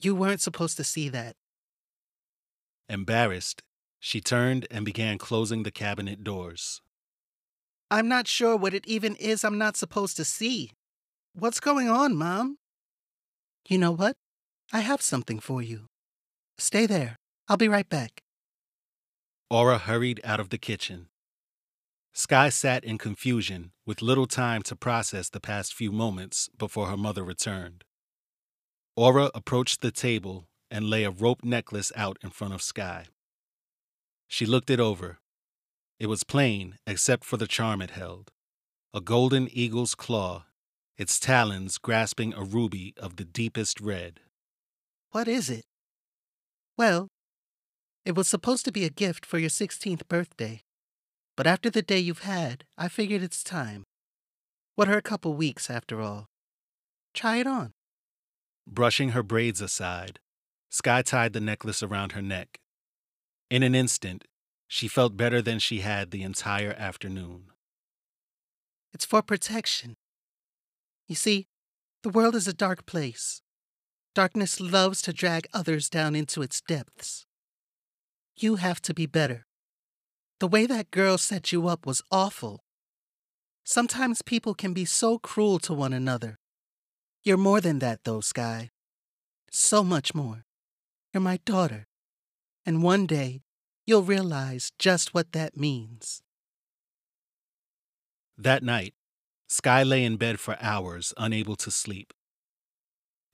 You 0.00 0.14
weren't 0.14 0.40
supposed 0.40 0.76
to 0.76 0.84
see 0.84 1.08
that. 1.08 1.34
Embarrassed, 2.88 3.64
she 3.98 4.20
turned 4.20 4.68
and 4.70 4.84
began 4.84 5.18
closing 5.18 5.64
the 5.64 5.72
cabinet 5.72 6.22
doors. 6.22 6.82
I'm 7.90 8.06
not 8.06 8.28
sure 8.28 8.56
what 8.56 8.74
it 8.74 8.86
even 8.86 9.16
is 9.16 9.42
I'm 9.42 9.58
not 9.58 9.76
supposed 9.76 10.16
to 10.18 10.24
see. 10.24 10.70
What's 11.34 11.58
going 11.58 11.88
on, 11.88 12.14
Mom? 12.14 12.58
You 13.68 13.78
know 13.78 13.92
what? 13.92 14.16
I 14.72 14.80
have 14.80 15.02
something 15.02 15.40
for 15.40 15.62
you. 15.62 15.86
Stay 16.58 16.86
there. 16.86 17.16
I'll 17.48 17.56
be 17.56 17.68
right 17.68 17.88
back. 17.88 18.20
Aura 19.48 19.78
hurried 19.78 20.20
out 20.24 20.40
of 20.40 20.50
the 20.50 20.58
kitchen. 20.58 21.08
Sky 22.12 22.48
sat 22.48 22.84
in 22.84 22.98
confusion, 22.98 23.72
with 23.86 24.02
little 24.02 24.26
time 24.26 24.62
to 24.62 24.76
process 24.76 25.28
the 25.28 25.40
past 25.40 25.74
few 25.74 25.92
moments 25.92 26.48
before 26.56 26.86
her 26.86 26.96
mother 26.96 27.24
returned. 27.24 27.84
Aura 28.96 29.30
approached 29.34 29.80
the 29.80 29.90
table 29.90 30.46
and 30.70 30.90
lay 30.90 31.04
a 31.04 31.10
rope 31.10 31.44
necklace 31.44 31.92
out 31.96 32.18
in 32.22 32.30
front 32.30 32.54
of 32.54 32.62
Sky. 32.62 33.06
She 34.28 34.46
looked 34.46 34.70
it 34.70 34.80
over. 34.80 35.18
It 35.98 36.06
was 36.06 36.22
plain 36.22 36.78
except 36.86 37.24
for 37.24 37.36
the 37.36 37.46
charm 37.46 37.82
it 37.82 37.90
held 37.90 38.30
a 38.92 39.00
golden 39.00 39.48
eagle's 39.52 39.94
claw, 39.94 40.46
its 41.00 41.18
talons 41.18 41.78
grasping 41.78 42.34
a 42.34 42.44
ruby 42.44 42.92
of 42.98 43.16
the 43.16 43.24
deepest 43.24 43.80
red. 43.80 44.20
What 45.12 45.28
is 45.28 45.48
it? 45.48 45.64
Well, 46.76 47.08
it 48.04 48.14
was 48.14 48.28
supposed 48.28 48.66
to 48.66 48.70
be 48.70 48.84
a 48.84 48.90
gift 48.90 49.24
for 49.24 49.38
your 49.38 49.48
16th 49.48 50.06
birthday. 50.08 50.60
But 51.38 51.46
after 51.46 51.70
the 51.70 51.80
day 51.80 51.98
you've 51.98 52.24
had, 52.24 52.64
I 52.76 52.88
figured 52.88 53.22
it's 53.22 53.42
time. 53.42 53.84
What 54.74 54.90
are 54.90 54.98
a 54.98 55.08
couple 55.10 55.32
weeks, 55.32 55.70
after 55.70 56.02
all? 56.02 56.26
Try 57.14 57.38
it 57.38 57.46
on. 57.46 57.72
Brushing 58.66 59.10
her 59.10 59.22
braids 59.22 59.62
aside, 59.62 60.18
Sky 60.68 61.00
tied 61.00 61.32
the 61.32 61.40
necklace 61.40 61.82
around 61.82 62.12
her 62.12 62.20
neck. 62.20 62.58
In 63.48 63.62
an 63.62 63.74
instant, 63.74 64.26
she 64.68 64.86
felt 64.86 65.16
better 65.16 65.40
than 65.40 65.60
she 65.60 65.80
had 65.80 66.10
the 66.10 66.22
entire 66.22 66.74
afternoon. 66.76 67.44
It's 68.92 69.06
for 69.06 69.22
protection. 69.22 69.96
You 71.10 71.16
see, 71.16 71.48
the 72.04 72.08
world 72.08 72.36
is 72.36 72.46
a 72.46 72.52
dark 72.54 72.86
place. 72.86 73.42
Darkness 74.14 74.60
loves 74.60 75.02
to 75.02 75.12
drag 75.12 75.48
others 75.52 75.90
down 75.90 76.14
into 76.14 76.40
its 76.40 76.60
depths. 76.60 77.26
You 78.36 78.56
have 78.56 78.80
to 78.82 78.94
be 78.94 79.06
better. 79.06 79.44
The 80.38 80.46
way 80.46 80.66
that 80.66 80.92
girl 80.92 81.18
set 81.18 81.50
you 81.50 81.66
up 81.66 81.84
was 81.84 82.00
awful. 82.12 82.60
Sometimes 83.64 84.22
people 84.22 84.54
can 84.54 84.72
be 84.72 84.84
so 84.84 85.18
cruel 85.18 85.58
to 85.58 85.74
one 85.74 85.92
another. 85.92 86.38
You're 87.24 87.36
more 87.36 87.60
than 87.60 87.80
that, 87.80 88.04
though, 88.04 88.20
Sky. 88.20 88.70
So 89.50 89.82
much 89.82 90.14
more. 90.14 90.44
You're 91.12 91.20
my 91.20 91.40
daughter. 91.44 91.88
And 92.64 92.84
one 92.84 93.06
day, 93.06 93.42
you'll 93.84 94.04
realize 94.04 94.70
just 94.78 95.12
what 95.12 95.32
that 95.32 95.56
means. 95.56 96.22
That 98.38 98.62
night, 98.62 98.94
Sky 99.52 99.82
lay 99.82 100.04
in 100.04 100.16
bed 100.16 100.38
for 100.38 100.56
hours, 100.60 101.12
unable 101.16 101.56
to 101.56 101.72
sleep. 101.72 102.14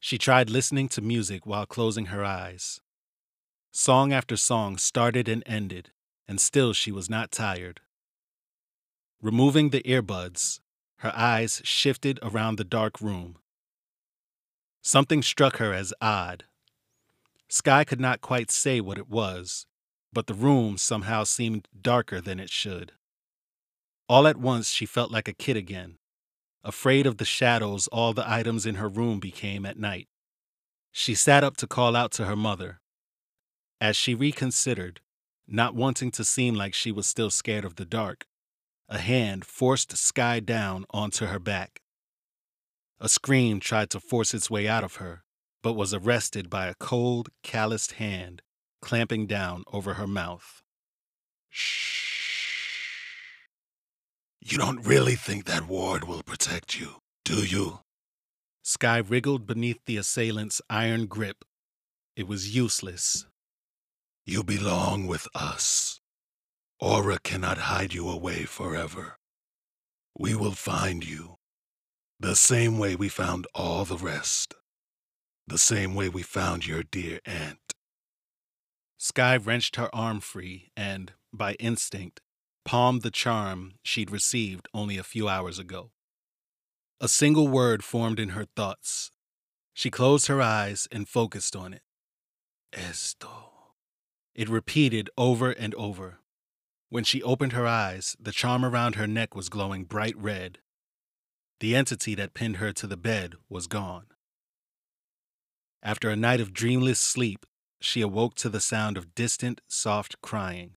She 0.01 0.17
tried 0.17 0.49
listening 0.49 0.89
to 0.89 1.03
music 1.03 1.45
while 1.45 1.67
closing 1.67 2.07
her 2.07 2.25
eyes. 2.25 2.81
Song 3.71 4.15
after 4.15 4.35
song 4.35 4.79
started 4.79 5.29
and 5.29 5.43
ended, 5.45 5.91
and 6.27 6.41
still 6.41 6.73
she 6.73 6.91
was 6.91 7.11
not 7.11 7.31
tired. 7.31 7.83
Removing 9.21 9.69
the 9.69 9.83
earbuds, 9.83 10.61
her 11.01 11.13
eyes 11.15 11.61
shifted 11.65 12.19
around 12.23 12.57
the 12.57 12.65
dark 12.65 13.03
room. 13.03 13.37
Something 14.81 15.23
struck 15.23 15.59
her 15.59 15.75
as 15.75 15.93
odd. 16.01 16.45
Sky 17.51 17.85
could 17.85 18.01
not 18.01 18.23
quite 18.23 18.51
say 18.51 18.81
what 18.81 18.97
it 18.97 19.11
was, 19.11 19.67
but 20.15 20.29
the 20.29 20.35
room 20.35 20.79
somehow 20.79 21.25
seemed 21.25 21.69
darker 21.79 22.23
than 22.23 22.41
it 22.41 22.49
should. 22.49 22.93
All 24.09 24.27
at 24.27 24.39
once, 24.39 24.71
she 24.71 24.87
felt 24.87 25.11
like 25.11 25.29
a 25.29 25.35
kid 25.35 25.59
again, 25.59 25.99
afraid 26.67 27.07
of 27.07 27.19
the 27.19 27.25
shadows 27.25 27.87
all 27.89 28.13
the 28.13 28.29
items 28.29 28.67
in 28.67 28.75
her 28.75 28.89
room 28.89 29.21
became 29.21 29.65
at 29.65 29.79
night. 29.79 30.09
She 30.91 31.15
sat 31.15 31.45
up 31.45 31.57
to 31.59 31.67
call 31.67 31.95
out 31.95 32.11
to 32.13 32.27
her 32.27 32.37
mother. 32.37 32.81
As 33.81 33.97
she 33.97 34.15
reconsidered, 34.15 35.01
not 35.47 35.77
wanting 35.77 36.11
to 36.11 36.25
seem 36.25 36.55
like 36.55 36.75
she 36.75 36.91
was 36.91 37.07
still 37.07 37.31
scared 37.31 37.65
of 37.65 37.77
the 37.77 37.85
dark, 37.85 38.27
a 38.89 38.99
hand 38.99 39.45
forced 39.45 39.97
Sky 39.97 40.41
down 40.41 40.85
onto 40.91 41.27
her 41.27 41.39
back. 41.39 41.81
A 42.99 43.09
scream 43.09 43.61
tried 43.61 43.91
to 43.91 44.01
force 44.01 44.35
its 44.35 44.51
way 44.51 44.67
out 44.67 44.83
of 44.83 44.97
her, 44.97 45.23
but 45.63 45.75
was 45.75 45.95
arrested 45.95 46.51
by 46.51 46.67
a 46.67 46.75
cold, 46.75 47.29
calloused 47.43 47.93
hand 47.93 48.43
clamping 48.81 49.27
down 49.27 49.65
over 49.73 49.95
her 49.95 50.07
mouth. 50.07 50.63
Shh. 51.49 52.16
You 54.49 54.59
don't 54.59 54.87
really 54.87 55.17
think 55.17 55.47
that 55.47 55.67
ward 55.67 56.05
will 56.05 56.23
protect 56.23 56.79
you, 56.79 57.01
do 57.25 57.45
you? 57.45 57.81
Sky 58.63 58.99
wriggled 58.99 59.45
beneath 59.45 59.81
the 59.87 59.97
assailant's 59.97 60.63
iron 60.71 61.07
grip. 61.07 61.45
It 62.15 62.29
was 62.29 62.55
useless. 62.55 63.27
You 64.25 64.45
belong 64.45 65.09
with 65.09 65.27
us. 65.35 66.01
Aura 66.79 67.19
cannot 67.19 67.59
hide 67.59 67.93
you 67.93 68.09
away 68.09 68.45
forever. 68.45 69.19
We 70.17 70.37
will 70.37 70.53
find 70.55 71.05
you. 71.05 71.35
The 72.21 72.37
same 72.37 72.79
way 72.79 72.95
we 72.95 73.09
found 73.09 73.49
all 73.53 73.85
the 73.85 73.99
rest. 73.99 74.55
The 75.49 75.59
same 75.59 75.97
way 75.97 76.09
we 76.09 76.23
found 76.23 76.69
your 76.69 76.85
dear 76.85 77.19
aunt. 77.27 77.75
Sky 78.97 79.37
wrenched 79.37 79.75
her 79.75 79.93
arm 79.93 80.21
free 80.21 80.71
and, 80.77 81.15
by 81.33 81.55
instinct, 81.55 82.21
palmed 82.67 83.03
the 83.03 83.13
charm 83.13 83.75
she'd 83.85 84.11
received 84.11 84.69
only 84.75 84.99
a 84.99 85.05
few 85.05 85.29
hours 85.29 85.59
ago. 85.59 85.93
A 87.01 87.09
single 87.09 87.47
word 87.47 87.85
formed 87.85 88.19
in 88.19 88.31
her 88.31 88.45
thoughts. 88.45 89.13
She 89.73 89.89
closed 89.89 90.27
her 90.27 90.43
eyes 90.43 90.89
and 90.91 91.09
focused 91.09 91.55
on 91.55 91.73
it. 91.73 91.83
Esto. 92.73 93.53
It 94.35 94.49
repeated 94.49 95.09
over 95.17 95.53
and 95.53 95.75
over. 95.77 96.19
When 96.89 97.05
she 97.05 97.23
opened 97.23 97.53
her 97.53 97.67
eyes, 97.67 98.17
the 98.19 98.33
charm 98.33 98.65
around 98.65 98.97
her 98.97 99.07
neck 99.07 99.35
was 99.35 99.49
glowing 99.49 99.85
bright 99.85 100.17
red. 100.17 100.59
The 101.61 101.77
entity 101.77 102.15
that 102.17 102.35
pinned 102.35 102.57
her 102.57 102.73
to 102.73 102.87
the 102.87 102.97
bed 102.97 103.35
was 103.49 103.67
gone. 103.67 104.07
After 105.83 106.11
a 106.11 106.17
night 106.17 106.41
of 106.41 106.53
dreamless 106.53 106.99
sleep, 106.99 107.47
she 107.81 108.01
awoke 108.01 108.35
to 108.37 108.49
the 108.49 108.61
sound 108.61 108.97
of 108.97 109.15
distant, 109.15 109.61
soft 109.69 110.21
crying. 110.21 110.76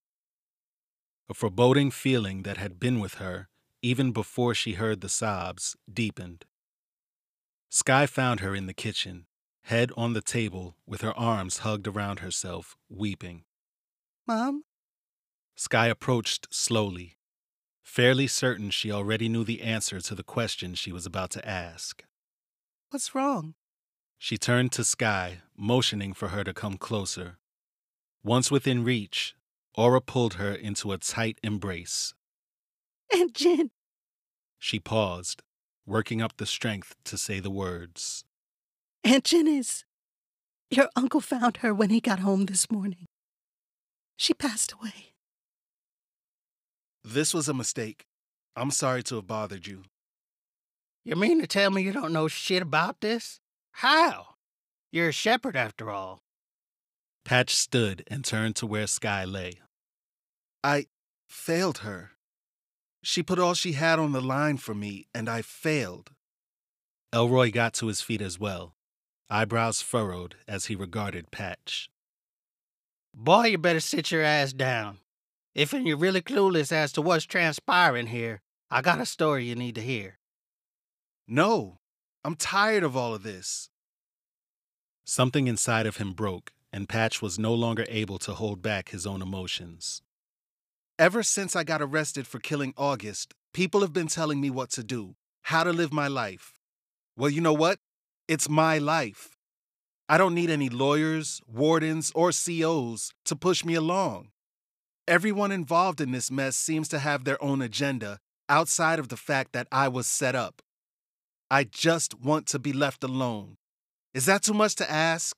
A 1.30 1.34
foreboding 1.34 1.92
feeling 1.92 2.42
that 2.42 2.56
had 2.56 2.80
been 2.80 2.98
with 2.98 3.14
her, 3.14 3.48
even 3.82 4.10
before 4.10 4.52
she 4.52 4.72
heard 4.72 5.00
the 5.00 5.08
sobs, 5.08 5.76
deepened. 5.90 6.44
Sky 7.68 8.06
found 8.06 8.40
her 8.40 8.52
in 8.52 8.66
the 8.66 8.74
kitchen, 8.74 9.26
head 9.62 9.92
on 9.96 10.12
the 10.12 10.22
table, 10.22 10.74
with 10.86 11.02
her 11.02 11.16
arms 11.16 11.58
hugged 11.58 11.86
around 11.86 12.18
herself, 12.18 12.76
weeping. 12.88 13.44
Mom? 14.26 14.64
Sky 15.54 15.86
approached 15.86 16.48
slowly, 16.50 17.16
fairly 17.80 18.26
certain 18.26 18.70
she 18.70 18.90
already 18.90 19.28
knew 19.28 19.44
the 19.44 19.62
answer 19.62 20.00
to 20.00 20.16
the 20.16 20.24
question 20.24 20.74
she 20.74 20.90
was 20.90 21.06
about 21.06 21.30
to 21.30 21.48
ask. 21.48 22.02
What's 22.90 23.14
wrong? 23.14 23.54
She 24.18 24.36
turned 24.36 24.72
to 24.72 24.82
Sky, 24.82 25.42
motioning 25.56 26.12
for 26.12 26.28
her 26.28 26.42
to 26.42 26.52
come 26.52 26.76
closer. 26.76 27.38
Once 28.24 28.50
within 28.50 28.82
reach, 28.82 29.36
Aura 29.76 30.00
pulled 30.00 30.34
her 30.34 30.52
into 30.52 30.92
a 30.92 30.98
tight 30.98 31.38
embrace. 31.42 32.14
Aunt 33.14 33.32
Jin. 33.34 33.70
She 34.58 34.78
paused, 34.78 35.42
working 35.86 36.20
up 36.20 36.36
the 36.36 36.46
strength 36.46 36.94
to 37.04 37.16
say 37.16 37.40
the 37.40 37.50
words. 37.50 38.24
Aunt 39.04 39.24
Jin 39.24 39.46
is. 39.46 39.84
Your 40.70 40.88
uncle 40.94 41.20
found 41.20 41.58
her 41.58 41.72
when 41.74 41.90
he 41.90 42.00
got 42.00 42.20
home 42.20 42.46
this 42.46 42.70
morning. 42.70 43.06
She 44.16 44.34
passed 44.34 44.72
away. 44.72 45.14
This 47.02 47.32
was 47.32 47.48
a 47.48 47.54
mistake. 47.54 48.04
I'm 48.54 48.70
sorry 48.70 49.02
to 49.04 49.16
have 49.16 49.26
bothered 49.26 49.66
you. 49.66 49.84
You 51.04 51.16
mean 51.16 51.40
to 51.40 51.46
tell 51.46 51.70
me 51.70 51.82
you 51.82 51.92
don't 51.92 52.12
know 52.12 52.28
shit 52.28 52.60
about 52.60 53.00
this? 53.00 53.40
How? 53.72 54.34
You're 54.92 55.08
a 55.08 55.12
shepherd 55.12 55.56
after 55.56 55.90
all. 55.90 56.20
Patch 57.24 57.54
stood 57.54 58.04
and 58.08 58.24
turned 58.24 58.56
to 58.56 58.66
where 58.66 58.86
Sky 58.86 59.24
lay. 59.24 59.54
I 60.64 60.86
failed 61.28 61.78
her. 61.78 62.12
She 63.02 63.22
put 63.22 63.38
all 63.38 63.54
she 63.54 63.72
had 63.72 63.98
on 63.98 64.12
the 64.12 64.20
line 64.20 64.56
for 64.58 64.74
me, 64.74 65.06
and 65.14 65.28
I 65.28 65.42
failed. 65.42 66.10
Elroy 67.12 67.50
got 67.50 67.74
to 67.74 67.86
his 67.86 68.00
feet 68.00 68.20
as 68.20 68.38
well, 68.38 68.74
eyebrows 69.28 69.80
furrowed 69.80 70.36
as 70.46 70.66
he 70.66 70.76
regarded 70.76 71.30
Patch. 71.30 71.90
Boy, 73.14 73.46
you 73.46 73.58
better 73.58 73.80
sit 73.80 74.10
your 74.10 74.22
ass 74.22 74.52
down. 74.52 74.98
If 75.54 75.72
you're 75.72 75.96
really 75.96 76.22
clueless 76.22 76.70
as 76.70 76.92
to 76.92 77.02
what's 77.02 77.24
transpiring 77.24 78.08
here, 78.08 78.42
I 78.70 78.82
got 78.82 79.00
a 79.00 79.06
story 79.06 79.46
you 79.46 79.56
need 79.56 79.74
to 79.74 79.80
hear. 79.82 80.18
No, 81.26 81.78
I'm 82.24 82.36
tired 82.36 82.84
of 82.84 82.96
all 82.96 83.14
of 83.14 83.22
this. 83.22 83.70
Something 85.04 85.48
inside 85.48 85.86
of 85.86 85.96
him 85.96 86.12
broke, 86.12 86.52
and 86.72 86.88
Patch 86.88 87.20
was 87.20 87.38
no 87.38 87.54
longer 87.54 87.84
able 87.88 88.18
to 88.20 88.34
hold 88.34 88.62
back 88.62 88.90
his 88.90 89.06
own 89.06 89.22
emotions. 89.22 90.02
Ever 90.98 91.22
since 91.22 91.56
I 91.56 91.64
got 91.64 91.82
arrested 91.82 92.26
for 92.26 92.38
killing 92.38 92.74
August, 92.76 93.34
people 93.54 93.80
have 93.80 93.92
been 93.92 94.06
telling 94.06 94.40
me 94.40 94.50
what 94.50 94.70
to 94.70 94.84
do, 94.84 95.14
how 95.42 95.64
to 95.64 95.72
live 95.72 95.92
my 95.92 96.08
life. 96.08 96.54
Well, 97.16 97.30
you 97.30 97.40
know 97.40 97.54
what? 97.54 97.78
It's 98.28 98.48
my 98.48 98.78
life. 98.78 99.36
I 100.08 100.18
don't 100.18 100.34
need 100.34 100.50
any 100.50 100.68
lawyers, 100.68 101.40
wardens, 101.46 102.12
or 102.14 102.32
COs 102.32 103.12
to 103.24 103.36
push 103.36 103.64
me 103.64 103.74
along. 103.74 104.28
Everyone 105.08 105.52
involved 105.52 106.00
in 106.00 106.12
this 106.12 106.30
mess 106.30 106.56
seems 106.56 106.88
to 106.88 106.98
have 106.98 107.24
their 107.24 107.42
own 107.42 107.62
agenda 107.62 108.18
outside 108.48 108.98
of 108.98 109.08
the 109.08 109.16
fact 109.16 109.52
that 109.52 109.68
I 109.72 109.88
was 109.88 110.06
set 110.06 110.34
up. 110.34 110.62
I 111.50 111.64
just 111.64 112.20
want 112.20 112.46
to 112.48 112.58
be 112.58 112.72
left 112.72 113.02
alone. 113.02 113.56
Is 114.12 114.26
that 114.26 114.42
too 114.42 114.54
much 114.54 114.74
to 114.76 114.90
ask? 114.90 115.36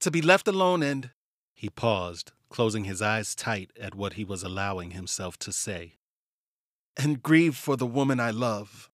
To 0.00 0.10
be 0.10 0.22
left 0.22 0.48
alone 0.48 0.82
and. 0.82 1.10
He 1.52 1.68
paused, 1.68 2.32
closing 2.48 2.84
his 2.84 3.02
eyes 3.02 3.34
tight 3.34 3.70
at 3.78 3.94
what 3.94 4.14
he 4.14 4.24
was 4.24 4.42
allowing 4.42 4.92
himself 4.92 5.38
to 5.40 5.52
say. 5.52 5.98
And 6.96 7.22
grieve 7.22 7.54
for 7.54 7.76
the 7.76 7.86
woman 7.86 8.18
I 8.18 8.30
love. 8.30 8.90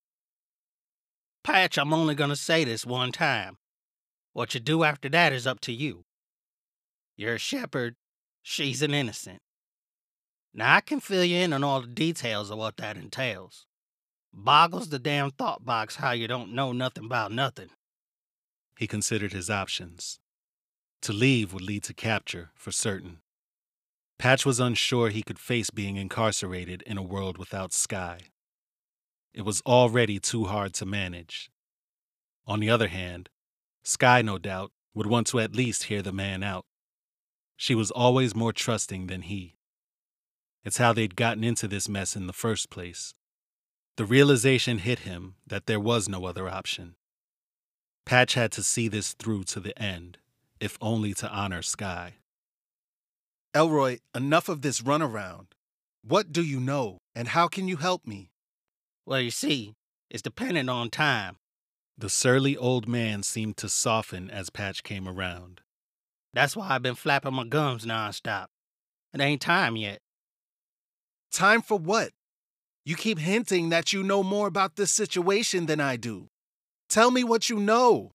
Patch, 1.44 1.78
I'm 1.78 1.92
only 1.92 2.16
going 2.16 2.30
to 2.30 2.36
say 2.36 2.64
this 2.64 2.84
one 2.84 3.12
time. 3.12 3.58
What 4.32 4.52
you 4.54 4.60
do 4.60 4.82
after 4.82 5.08
that 5.10 5.32
is 5.32 5.46
up 5.46 5.60
to 5.60 5.72
you. 5.72 6.04
You're 7.16 7.34
a 7.34 7.38
shepherd, 7.38 7.94
she's 8.42 8.82
an 8.82 8.92
innocent. 8.92 9.40
Now, 10.52 10.74
I 10.74 10.80
can 10.80 10.98
fill 11.00 11.24
you 11.24 11.36
in 11.36 11.52
on 11.52 11.62
all 11.62 11.82
the 11.82 11.86
details 11.86 12.50
of 12.50 12.58
what 12.58 12.78
that 12.78 12.96
entails. 12.96 13.64
Boggles 14.32 14.88
the 14.88 14.98
damn 14.98 15.30
thought 15.30 15.64
box 15.64 15.96
how 15.96 16.10
you 16.10 16.26
don't 16.26 16.52
know 16.52 16.72
nothing 16.72 17.04
about 17.04 17.30
nothing. 17.30 17.68
He 18.76 18.86
considered 18.86 19.32
his 19.32 19.48
options. 19.48 20.18
To 21.06 21.12
leave 21.12 21.52
would 21.52 21.62
lead 21.62 21.84
to 21.84 21.94
capture, 21.94 22.50
for 22.56 22.72
certain. 22.72 23.18
Patch 24.18 24.44
was 24.44 24.58
unsure 24.58 25.08
he 25.08 25.22
could 25.22 25.38
face 25.38 25.70
being 25.70 25.94
incarcerated 25.94 26.82
in 26.82 26.98
a 26.98 27.02
world 27.02 27.38
without 27.38 27.72
Sky. 27.72 28.18
It 29.32 29.42
was 29.42 29.60
already 29.60 30.18
too 30.18 30.46
hard 30.46 30.74
to 30.74 30.84
manage. 30.84 31.48
On 32.44 32.58
the 32.58 32.70
other 32.70 32.88
hand, 32.88 33.28
Sky, 33.84 34.20
no 34.20 34.36
doubt, 34.36 34.72
would 34.94 35.06
want 35.06 35.28
to 35.28 35.38
at 35.38 35.54
least 35.54 35.84
hear 35.84 36.02
the 36.02 36.10
man 36.10 36.42
out. 36.42 36.64
She 37.56 37.76
was 37.76 37.92
always 37.92 38.34
more 38.34 38.52
trusting 38.52 39.06
than 39.06 39.22
he. 39.22 39.54
It's 40.64 40.78
how 40.78 40.92
they'd 40.92 41.14
gotten 41.14 41.44
into 41.44 41.68
this 41.68 41.88
mess 41.88 42.16
in 42.16 42.26
the 42.26 42.32
first 42.32 42.68
place. 42.68 43.14
The 43.96 44.04
realization 44.04 44.78
hit 44.78 44.98
him 45.10 45.36
that 45.46 45.66
there 45.66 45.78
was 45.78 46.08
no 46.08 46.24
other 46.24 46.48
option. 46.48 46.96
Patch 48.04 48.34
had 48.34 48.50
to 48.50 48.64
see 48.64 48.88
this 48.88 49.12
through 49.12 49.44
to 49.44 49.60
the 49.60 49.80
end, 49.80 50.18
if 50.60 50.78
only 50.80 51.14
to 51.14 51.28
honor 51.30 51.62
Sky. 51.62 52.14
Elroy, 53.54 53.98
enough 54.14 54.48
of 54.48 54.62
this 54.62 54.82
runaround. 54.82 55.46
What 56.02 56.32
do 56.32 56.42
you 56.42 56.60
know, 56.60 56.98
and 57.14 57.28
how 57.28 57.48
can 57.48 57.68
you 57.68 57.76
help 57.76 58.06
me? 58.06 58.30
Well, 59.06 59.20
you 59.20 59.30
see, 59.30 59.74
it's 60.10 60.22
dependent 60.22 60.68
on 60.68 60.90
time. 60.90 61.36
The 61.98 62.10
surly 62.10 62.56
old 62.56 62.86
man 62.86 63.22
seemed 63.22 63.56
to 63.58 63.68
soften 63.68 64.30
as 64.30 64.50
Patch 64.50 64.82
came 64.82 65.08
around. 65.08 65.62
That's 66.34 66.54
why 66.54 66.68
I've 66.68 66.82
been 66.82 66.94
flapping 66.94 67.34
my 67.34 67.44
gums 67.44 67.86
nonstop. 67.86 68.46
It 69.14 69.20
ain't 69.20 69.40
time 69.40 69.76
yet. 69.76 70.00
Time 71.32 71.62
for 71.62 71.78
what? 71.78 72.10
You 72.84 72.94
keep 72.94 73.18
hinting 73.18 73.70
that 73.70 73.92
you 73.92 74.02
know 74.02 74.22
more 74.22 74.46
about 74.46 74.76
this 74.76 74.90
situation 74.90 75.66
than 75.66 75.80
I 75.80 75.96
do. 75.96 76.28
Tell 76.88 77.10
me 77.10 77.24
what 77.24 77.48
you 77.48 77.58
know. 77.58 78.12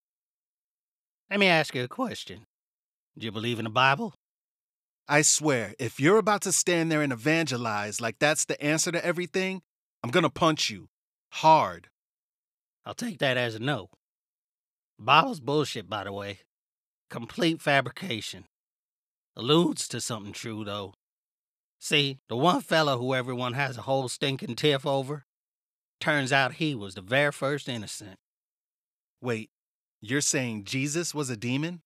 Let 1.31 1.39
me 1.39 1.47
ask 1.47 1.73
you 1.73 1.81
a 1.81 1.87
question. 1.87 2.45
Do 3.17 3.25
you 3.25 3.31
believe 3.31 3.57
in 3.57 3.63
the 3.63 3.69
Bible? 3.69 4.13
I 5.07 5.21
swear, 5.21 5.73
if 5.79 5.97
you're 5.97 6.17
about 6.17 6.41
to 6.41 6.51
stand 6.51 6.91
there 6.91 7.01
and 7.01 7.13
evangelize 7.13 8.01
like 8.01 8.19
that's 8.19 8.43
the 8.43 8.61
answer 8.61 8.91
to 8.91 9.05
everything, 9.05 9.61
I'm 10.03 10.09
gonna 10.11 10.29
punch 10.29 10.69
you. 10.69 10.89
Hard. 11.31 11.87
I'll 12.85 12.93
take 12.93 13.19
that 13.19 13.37
as 13.37 13.55
a 13.55 13.59
no. 13.59 13.87
Bible's 14.99 15.39
bullshit, 15.39 15.89
by 15.89 16.03
the 16.03 16.11
way. 16.11 16.39
Complete 17.09 17.61
fabrication. 17.61 18.43
Alludes 19.37 19.87
to 19.87 20.01
something 20.01 20.33
true, 20.33 20.65
though. 20.65 20.93
See, 21.79 22.19
the 22.27 22.35
one 22.35 22.59
fellow 22.59 22.97
who 22.97 23.15
everyone 23.15 23.53
has 23.53 23.77
a 23.77 23.83
whole 23.83 24.09
stinking 24.09 24.57
tiff 24.57 24.85
over, 24.85 25.23
turns 26.01 26.33
out 26.33 26.55
he 26.55 26.75
was 26.75 26.95
the 26.95 27.01
very 27.01 27.31
first 27.31 27.69
innocent. 27.69 28.17
Wait, 29.21 29.49
you're 30.01 30.21
saying 30.21 30.65
Jesus 30.65 31.13
was 31.13 31.29
a 31.29 31.37
demon? 31.37 31.81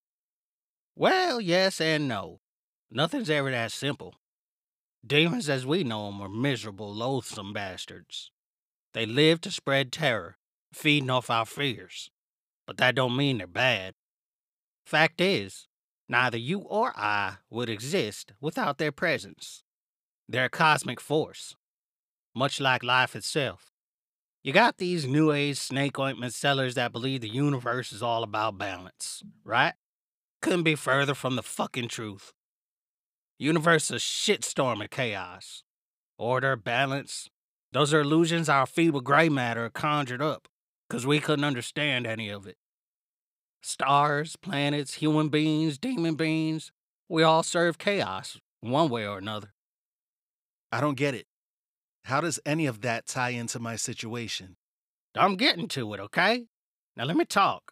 Well, 0.96 1.42
yes 1.42 1.82
and 1.82 2.08
no. 2.08 2.40
Nothing's 2.90 3.30
ever 3.30 3.52
that 3.52 3.72
simple. 3.72 4.16
Demons 5.06 5.50
as 5.50 5.66
we 5.66 5.84
know 5.84 6.08
'em 6.08 6.22
are 6.22 6.30
miserable, 6.30 6.94
loathsome 6.94 7.54
bastards. 7.54 8.32
They 8.94 9.06
live 9.06 9.42
to 9.42 9.52
spread 9.52 9.92
terror, 9.92 10.38
feeding 10.74 11.10
off 11.10 11.30
our 11.30 11.46
fears. 11.46 12.10
But 12.66 12.78
that 12.78 12.96
don't 12.96 13.16
mean 13.18 13.38
they're 13.38 13.48
bad. 13.48 13.94
Fact 14.86 15.20
is, 15.20 15.68
neither 16.08 16.38
you 16.38 16.60
or 16.60 16.98
I 16.98 17.38
would 17.50 17.70
exist 17.70 18.34
without 18.40 18.78
their 18.78 18.92
presence. 18.92 19.64
They're 20.28 20.46
a 20.46 20.50
cosmic 20.50 21.02
force, 21.02 21.56
much 22.34 22.60
like 22.60 22.84
life 22.84 23.16
itself. 23.16 23.75
You 24.46 24.54
got 24.54 24.78
these 24.78 25.08
new 25.08 25.32
age 25.32 25.58
snake 25.58 25.98
ointment 25.98 26.32
sellers 26.32 26.76
that 26.76 26.92
believe 26.92 27.22
the 27.22 27.28
universe 27.28 27.92
is 27.92 28.04
all 28.04 28.22
about 28.22 28.60
balance, 28.60 29.24
right? 29.44 29.74
Couldn't 30.40 30.62
be 30.62 30.76
further 30.76 31.16
from 31.16 31.36
the 31.36 31.42
fucking 31.42 31.88
truth. 31.88 32.32
Universe 33.40 33.90
a 33.90 33.96
shitstorm 33.96 34.84
of 34.84 34.92
chaos. 34.92 35.64
Order, 36.20 36.56
balance, 36.56 37.28
those 37.72 37.92
are 37.92 38.02
illusions 38.02 38.48
our 38.48 38.68
feeble 38.68 39.02
gray 39.02 39.30
matter 39.30 39.68
conjured 39.72 40.22
up, 40.22 40.48
'cause 40.92 41.08
we 41.08 41.20
couldn't 41.20 41.44
understand 41.44 42.06
any 42.06 42.30
of 42.30 42.46
it. 42.46 42.60
Stars, 43.64 44.36
planets, 44.36 44.94
human 44.94 45.30
beings, 45.30 45.80
demon 45.80 46.14
beings, 46.14 46.72
we 47.10 47.24
all 47.24 47.42
serve 47.42 47.80
chaos, 47.80 48.40
one 48.60 48.90
way 48.90 49.08
or 49.08 49.18
another. 49.18 49.56
I 50.72 50.82
don't 50.82 50.94
get 50.94 51.16
it. 51.16 51.28
How 52.06 52.22
does 52.22 52.40
any 52.46 52.68
of 52.68 52.82
that 52.82 53.08
tie 53.08 53.32
into 53.32 53.60
my 53.60 53.76
situation? 53.76 54.58
I'm 55.16 55.36
getting 55.36 55.68
to 55.70 55.92
it, 55.96 56.00
okay? 56.00 56.46
Now 56.96 57.06
let 57.06 57.18
me 57.18 57.26
talk. 57.26 57.72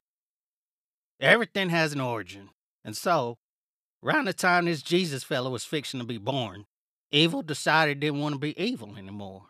Everything 1.19 1.69
has 1.69 1.93
an 1.93 2.01
origin, 2.01 2.49
and 2.83 2.97
so, 2.97 3.37
around 4.03 4.25
the 4.25 4.33
time 4.33 4.65
this 4.65 4.81
Jesus 4.81 5.23
fellow 5.23 5.51
was 5.51 5.65
fixing 5.65 5.99
to 5.99 6.05
be 6.05 6.17
born, 6.17 6.65
evil 7.11 7.43
decided 7.43 7.99
didn't 7.99 8.21
want 8.21 8.33
to 8.33 8.39
be 8.39 8.59
evil 8.59 8.95
anymore. 8.97 9.43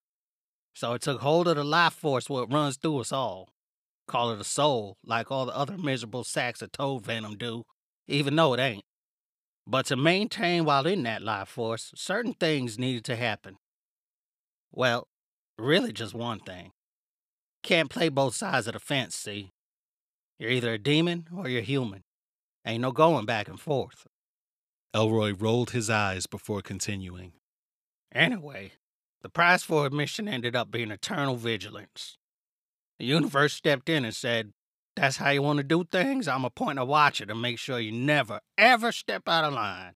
So 0.76 0.92
it 0.92 1.02
took 1.02 1.22
hold 1.22 1.48
of 1.48 1.56
the 1.56 1.64
life 1.64 1.94
force 1.94 2.30
what 2.30 2.52
runs 2.52 2.76
through 2.76 3.00
us 3.00 3.14
all. 3.14 3.48
Call 4.06 4.32
it 4.32 4.42
a 4.42 4.44
soul, 4.44 4.98
like 5.06 5.32
all 5.32 5.46
the 5.46 5.56
other 5.56 5.78
miserable 5.78 6.26
sacks 6.26 6.62
of 6.62 6.74
toad 6.74 7.06
venom 7.06 7.38
do, 7.38 7.64
even 8.08 8.36
though 8.36 8.54
it 8.54 8.60
ain't. 8.60 8.84
But 9.66 9.86
to 9.86 9.96
maintain 9.96 10.66
while 10.66 10.86
in 10.86 11.04
that 11.04 11.22
life 11.22 11.48
force, 11.48 11.94
certain 11.96 12.34
things 12.34 12.78
needed 12.78 13.06
to 13.06 13.16
happen. 13.16 13.56
Well, 14.74 15.08
really 15.58 15.94
just 15.94 16.16
one 16.16 16.40
thing. 16.40 16.72
Can't 17.62 17.90
play 17.90 18.10
both 18.10 18.36
sides 18.36 18.68
of 18.68 18.74
the 18.74 18.80
fence, 18.80 19.16
see? 19.16 19.52
You're 20.40 20.50
either 20.50 20.74
a 20.74 20.78
demon 20.80 21.28
or 21.34 21.48
you're 21.48 21.62
human. 21.62 22.04
Ain't 22.66 22.82
no 22.82 22.92
going 22.92 23.26
back 23.26 23.48
and 23.48 23.60
forth. 23.60 24.08
Elroy 24.94 25.34
rolled 25.34 25.72
his 25.72 25.90
eyes 25.90 26.26
before 26.26 26.62
continuing. 26.62 27.34
Anyway, 28.14 28.74
the 29.22 29.30
price 29.30 29.64
for 29.64 29.86
admission 29.86 30.28
ended 30.28 30.56
up 30.56 30.72
being 30.72 30.92
eternal 30.92 31.36
vigilance. 31.36 32.18
The 33.00 33.06
universe 33.06 33.54
stepped 33.54 33.90
in 33.90 34.06
and 34.06 34.16
said, 34.16 34.54
That's 34.96 35.18
how 35.18 35.30
you 35.30 35.42
want 35.42 35.58
to 35.58 35.64
do 35.64 35.84
things? 35.84 36.28
I'm 36.28 36.46
appointing 36.46 36.80
a 36.80 36.86
watcher 36.86 37.26
to 37.26 37.36
make 37.36 37.60
sure 37.60 37.80
you 37.80 37.92
never, 37.92 38.40
ever 38.58 38.92
step 38.92 39.28
out 39.28 39.46
of 39.46 39.54
line. 39.54 39.94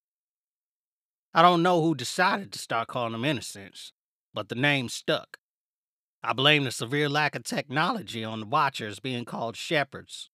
I 1.34 1.42
don't 1.42 1.62
know 1.62 1.82
who 1.82 1.94
decided 1.94 2.52
to 2.54 2.60
start 2.60 2.88
calling 2.88 3.12
them 3.12 3.26
innocents, 3.26 3.92
but 4.38 4.50
the 4.50 4.56
name 4.56 4.88
stuck. 4.88 5.40
I 6.22 6.32
blame 6.32 6.64
the 6.64 6.70
severe 6.70 7.10
lack 7.10 7.34
of 7.34 7.44
technology 7.44 8.24
on 8.24 8.40
the 8.40 8.46
Watchers 8.46 9.00
being 9.00 9.26
called 9.26 9.56
shepherds. 9.56 10.30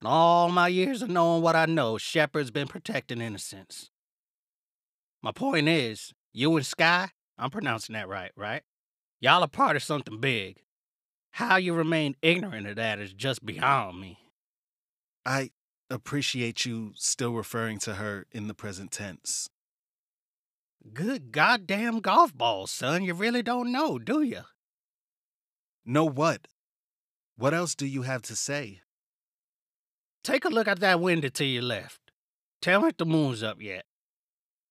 In 0.00 0.06
all 0.06 0.48
my 0.48 0.68
years 0.68 1.02
of 1.02 1.10
knowing 1.10 1.42
what 1.42 1.54
I 1.54 1.66
know, 1.66 1.98
shepherds 1.98 2.50
been 2.50 2.66
protecting 2.66 3.20
innocents. 3.20 3.90
My 5.22 5.32
point 5.32 5.68
is, 5.68 6.14
you 6.32 6.56
and 6.56 6.64
Sky, 6.64 7.10
I'm 7.36 7.50
pronouncing 7.50 7.92
that 7.92 8.08
right, 8.08 8.32
right? 8.36 8.62
Y'all 9.20 9.44
are 9.44 9.48
part 9.48 9.76
of 9.76 9.82
something 9.82 10.18
big. 10.18 10.62
How 11.32 11.56
you 11.56 11.74
remain 11.74 12.16
ignorant 12.22 12.68
of 12.68 12.76
that 12.76 12.98
is 12.98 13.12
just 13.12 13.44
beyond 13.44 14.00
me. 14.00 14.16
I 15.26 15.50
appreciate 15.90 16.64
you 16.64 16.92
still 16.96 17.34
referring 17.34 17.80
to 17.80 17.96
her 17.96 18.24
in 18.32 18.48
the 18.48 18.54
present 18.54 18.92
tense. 18.92 19.50
Good 20.94 21.30
goddamn 21.30 22.00
golf 22.00 22.36
balls, 22.36 22.70
son. 22.70 23.04
You 23.04 23.14
really 23.14 23.42
don't 23.42 23.70
know, 23.70 23.98
do 23.98 24.22
you? 24.22 24.42
Know 25.84 26.04
what? 26.04 26.48
What 27.36 27.54
else 27.54 27.74
do 27.74 27.86
you 27.86 28.02
have 28.02 28.22
to 28.22 28.36
say? 28.36 28.80
Take 30.22 30.44
a 30.44 30.48
look 30.48 30.68
at 30.68 30.80
that 30.80 31.00
window 31.00 31.28
to 31.28 31.44
your 31.44 31.62
left. 31.62 32.00
Tell 32.60 32.82
me 32.82 32.88
if 32.88 32.96
the 32.96 33.06
moon's 33.06 33.42
up 33.42 33.60
yet. 33.60 33.84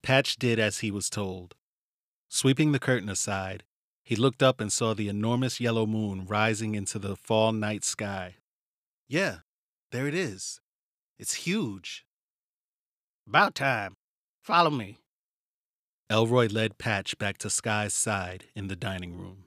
Patch 0.04 0.36
did 0.36 0.60
as 0.60 0.80
he 0.80 0.92
was 0.92 1.10
told. 1.10 1.56
Sweeping 2.28 2.72
the 2.72 2.80
curtain 2.80 3.10
aside, 3.10 3.64
he 4.04 4.16
looked 4.16 4.44
up 4.44 4.60
and 4.62 4.72
saw 4.72 4.94
the 4.94 5.10
enormous 5.10 5.60
yellow 5.60 5.86
moon 5.86 6.26
rising 6.26 6.76
into 6.76 7.00
the 7.00 7.16
fall 7.16 7.52
night 7.52 7.84
sky. 7.84 8.36
Yeah, 9.08 9.40
there 9.92 10.08
it 10.08 10.16
is. 10.16 10.62
It's 11.18 11.46
huge. 11.46 12.06
About 13.28 13.56
time. 13.56 13.96
Follow 14.42 14.70
me. 14.70 14.98
Elroy 16.10 16.48
led 16.48 16.80
Patch 16.80 17.18
back 17.20 17.38
to 17.38 17.52
Sky's 17.52 17.94
side 17.94 18.46
in 18.56 18.68
the 18.68 18.76
dining 18.76 19.16
room. 19.16 19.44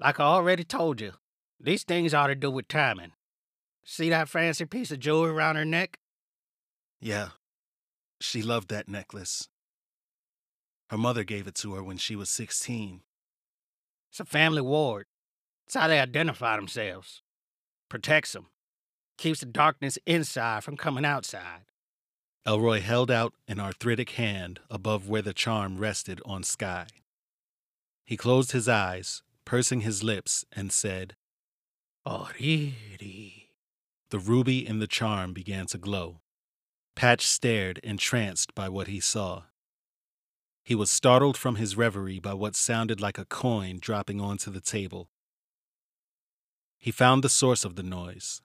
Like 0.00 0.18
I 0.18 0.24
already 0.24 0.64
told 0.64 1.00
you, 1.00 1.12
these 1.60 1.82
things 1.84 2.14
ought 2.14 2.28
to 2.28 2.34
do 2.34 2.50
with 2.50 2.68
timing. 2.68 3.12
See 3.84 4.08
that 4.08 4.30
fancy 4.30 4.64
piece 4.64 4.90
of 4.90 5.00
jewelry 5.00 5.30
around 5.30 5.56
her 5.56 5.64
neck? 5.64 5.98
Yeah, 7.00 7.30
she 8.20 8.42
loved 8.42 8.68
that 8.70 8.88
necklace. 8.88 9.48
Her 10.88 10.96
mother 10.96 11.22
gave 11.22 11.46
it 11.46 11.54
to 11.56 11.74
her 11.74 11.82
when 11.82 11.98
she 11.98 12.16
was 12.16 12.30
16. 12.30 13.02
It's 14.10 14.20
a 14.20 14.24
family 14.24 14.62
ward. 14.62 15.06
It's 15.66 15.74
how 15.74 15.88
they 15.88 16.00
identify 16.00 16.56
themselves. 16.56 17.22
Protects 17.90 18.32
them. 18.32 18.46
Keeps 19.18 19.40
the 19.40 19.46
darkness 19.46 19.98
inside 20.06 20.64
from 20.64 20.78
coming 20.78 21.04
outside. 21.04 21.64
Elroy 22.48 22.80
held 22.80 23.10
out 23.10 23.34
an 23.46 23.60
arthritic 23.60 24.12
hand 24.12 24.58
above 24.70 25.06
where 25.06 25.20
the 25.20 25.34
charm 25.34 25.76
rested 25.76 26.18
on 26.24 26.42
Sky. 26.42 26.86
He 28.06 28.16
closed 28.16 28.52
his 28.52 28.66
eyes, 28.66 29.22
pursing 29.44 29.82
his 29.82 30.02
lips, 30.02 30.46
and 30.50 30.72
said, 30.72 31.14
Oriri. 32.06 33.50
The 34.08 34.18
ruby 34.18 34.66
in 34.66 34.78
the 34.78 34.86
charm 34.86 35.34
began 35.34 35.66
to 35.66 35.76
glow. 35.76 36.22
Patch 36.96 37.26
stared, 37.26 37.80
entranced 37.84 38.54
by 38.54 38.70
what 38.70 38.86
he 38.86 38.98
saw. 38.98 39.42
He 40.64 40.74
was 40.74 40.88
startled 40.88 41.36
from 41.36 41.56
his 41.56 41.76
reverie 41.76 42.18
by 42.18 42.32
what 42.32 42.56
sounded 42.56 42.98
like 42.98 43.18
a 43.18 43.26
coin 43.26 43.78
dropping 43.78 44.22
onto 44.22 44.50
the 44.50 44.62
table. 44.62 45.10
He 46.78 46.92
found 46.92 47.22
the 47.22 47.28
source 47.28 47.66
of 47.66 47.76
the 47.76 47.82
noise. 47.82 48.40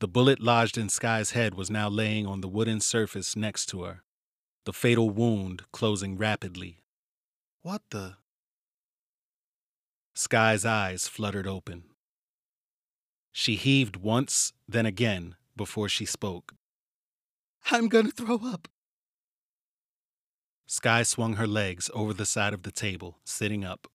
The 0.00 0.08
bullet 0.08 0.40
lodged 0.40 0.78
in 0.78 0.88
Sky's 0.88 1.32
head 1.32 1.54
was 1.54 1.70
now 1.70 1.88
laying 1.88 2.24
on 2.24 2.40
the 2.40 2.48
wooden 2.48 2.80
surface 2.80 3.34
next 3.34 3.66
to 3.66 3.82
her, 3.82 4.04
the 4.64 4.72
fatal 4.72 5.10
wound 5.10 5.64
closing 5.72 6.16
rapidly. 6.16 6.84
What 7.62 7.82
the? 7.90 8.16
Sky's 10.14 10.64
eyes 10.64 11.08
fluttered 11.08 11.48
open. 11.48 11.84
She 13.32 13.56
heaved 13.56 13.96
once, 13.96 14.52
then 14.68 14.86
again, 14.86 15.34
before 15.56 15.88
she 15.88 16.04
spoke. 16.04 16.54
I'm 17.70 17.88
gonna 17.88 18.10
throw 18.10 18.40
up. 18.44 18.68
Sky 20.66 21.02
swung 21.02 21.34
her 21.34 21.46
legs 21.46 21.90
over 21.92 22.12
the 22.12 22.26
side 22.26 22.54
of 22.54 22.62
the 22.62 22.70
table, 22.70 23.18
sitting 23.24 23.64
up. 23.64 23.88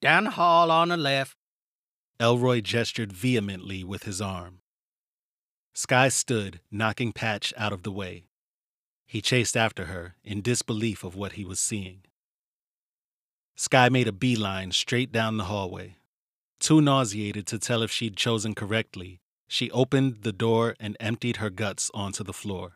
Down 0.00 0.24
the 0.24 0.30
hall 0.30 0.70
on 0.70 0.88
the 0.88 0.96
left. 0.96 1.36
Elroy 2.18 2.60
gestured 2.60 3.12
vehemently 3.12 3.84
with 3.84 4.04
his 4.04 4.20
arm. 4.20 4.60
Sky 5.80 6.10
stood, 6.10 6.60
knocking 6.70 7.10
Patch 7.10 7.54
out 7.56 7.72
of 7.72 7.84
the 7.84 7.90
way. 7.90 8.24
He 9.06 9.22
chased 9.22 9.56
after 9.56 9.86
her, 9.86 10.14
in 10.22 10.42
disbelief 10.42 11.04
of 11.04 11.16
what 11.16 11.32
he 11.32 11.44
was 11.46 11.58
seeing. 11.58 12.02
Sky 13.56 13.88
made 13.88 14.06
a 14.06 14.12
beeline 14.12 14.72
straight 14.72 15.10
down 15.10 15.38
the 15.38 15.44
hallway. 15.44 15.96
Too 16.58 16.82
nauseated 16.82 17.46
to 17.46 17.58
tell 17.58 17.80
if 17.80 17.90
she'd 17.90 18.14
chosen 18.14 18.54
correctly, 18.54 19.22
she 19.48 19.70
opened 19.70 20.20
the 20.20 20.34
door 20.34 20.76
and 20.78 20.98
emptied 21.00 21.38
her 21.38 21.48
guts 21.48 21.90
onto 21.94 22.22
the 22.22 22.34
floor. 22.34 22.72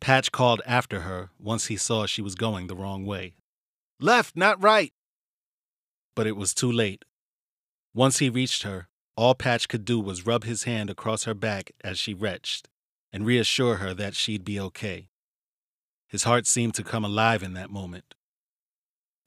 Patch 0.00 0.32
called 0.32 0.62
after 0.64 1.00
her 1.02 1.28
once 1.38 1.66
he 1.66 1.76
saw 1.76 2.06
she 2.06 2.22
was 2.22 2.34
going 2.34 2.68
the 2.68 2.74
wrong 2.74 3.04
way. 3.04 3.34
Left, 4.00 4.34
not 4.34 4.62
right! 4.62 4.94
But 6.14 6.26
it 6.26 6.36
was 6.36 6.54
too 6.54 6.72
late. 6.72 7.04
Once 7.92 8.16
he 8.16 8.30
reached 8.30 8.62
her, 8.62 8.88
all 9.16 9.34
Patch 9.34 9.66
could 9.68 9.84
do 9.84 9.98
was 9.98 10.26
rub 10.26 10.44
his 10.44 10.64
hand 10.64 10.90
across 10.90 11.24
her 11.24 11.34
back 11.34 11.72
as 11.82 11.98
she 11.98 12.12
retched 12.12 12.68
and 13.12 13.24
reassure 13.24 13.76
her 13.76 13.94
that 13.94 14.14
she'd 14.14 14.44
be 14.44 14.60
okay. 14.60 15.08
His 16.06 16.24
heart 16.24 16.46
seemed 16.46 16.74
to 16.74 16.84
come 16.84 17.04
alive 17.04 17.42
in 17.42 17.54
that 17.54 17.70
moment. 17.70 18.14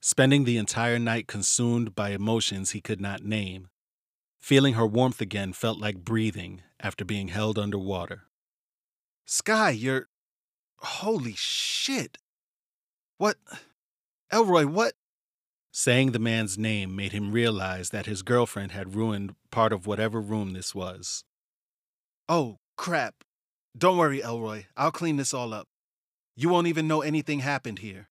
Spending 0.00 0.44
the 0.44 0.56
entire 0.56 0.98
night 0.98 1.26
consumed 1.26 1.94
by 1.94 2.10
emotions 2.10 2.70
he 2.70 2.80
could 2.80 3.00
not 3.00 3.22
name, 3.22 3.68
feeling 4.38 4.74
her 4.74 4.86
warmth 4.86 5.20
again 5.20 5.52
felt 5.52 5.78
like 5.78 6.04
breathing 6.04 6.62
after 6.78 7.04
being 7.04 7.28
held 7.28 7.58
underwater. 7.58 8.22
Sky, 9.26 9.70
you're. 9.70 10.08
Holy 10.78 11.34
shit! 11.36 12.16
What? 13.18 13.36
Elroy, 14.32 14.66
what? 14.66 14.94
Saying 15.72 16.12
the 16.12 16.18
man's 16.18 16.58
name 16.58 16.96
made 16.96 17.12
him 17.12 17.32
realize 17.32 17.90
that 17.90 18.06
his 18.06 18.22
girlfriend 18.22 18.72
had 18.72 18.94
ruined 18.94 19.34
part 19.50 19.72
of 19.72 19.86
whatever 19.86 20.20
room 20.20 20.52
this 20.52 20.74
was. 20.74 21.24
Oh, 22.28 22.58
crap. 22.76 23.14
Don't 23.76 23.96
worry, 23.96 24.20
Elroy. 24.22 24.64
I'll 24.76 24.90
clean 24.90 25.16
this 25.16 25.32
all 25.32 25.54
up. 25.54 25.68
You 26.36 26.48
won't 26.48 26.66
even 26.66 26.88
know 26.88 27.02
anything 27.02 27.40
happened 27.40 27.80
here. 27.80 28.08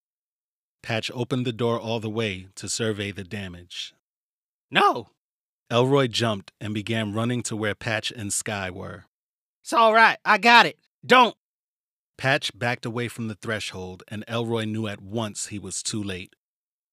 Patch 0.82 1.12
opened 1.14 1.46
the 1.46 1.52
door 1.52 1.80
all 1.80 2.00
the 2.00 2.10
way 2.10 2.48
to 2.56 2.70
survey 2.70 3.12
the 3.12 3.24
damage. 3.26 3.94
No, 4.72 5.10
Elroy 5.72 6.08
jumped 6.08 6.52
and 6.60 6.74
began 6.74 7.14
running 7.14 7.44
to 7.44 7.56
where 7.56 7.76
Patch 7.76 8.12
and 8.12 8.34
Sky 8.34 8.72
were. 8.72 9.06
it's 9.62 9.74
all 9.74 9.94
right. 9.94 10.18
I 10.26 10.38
got 10.38 10.66
it. 10.66 10.78
Don't. 11.06 11.36
Patch 12.18 12.58
backed 12.58 12.86
away 12.86 13.08
from 13.08 13.28
the 13.28 13.36
threshold, 13.36 14.04
and 14.08 14.24
Elroy 14.28 14.66
knew 14.66 14.88
at 14.88 15.02
once 15.02 15.48
he 15.48 15.60
was 15.60 15.84
too 15.84 16.02
late. 16.02 16.34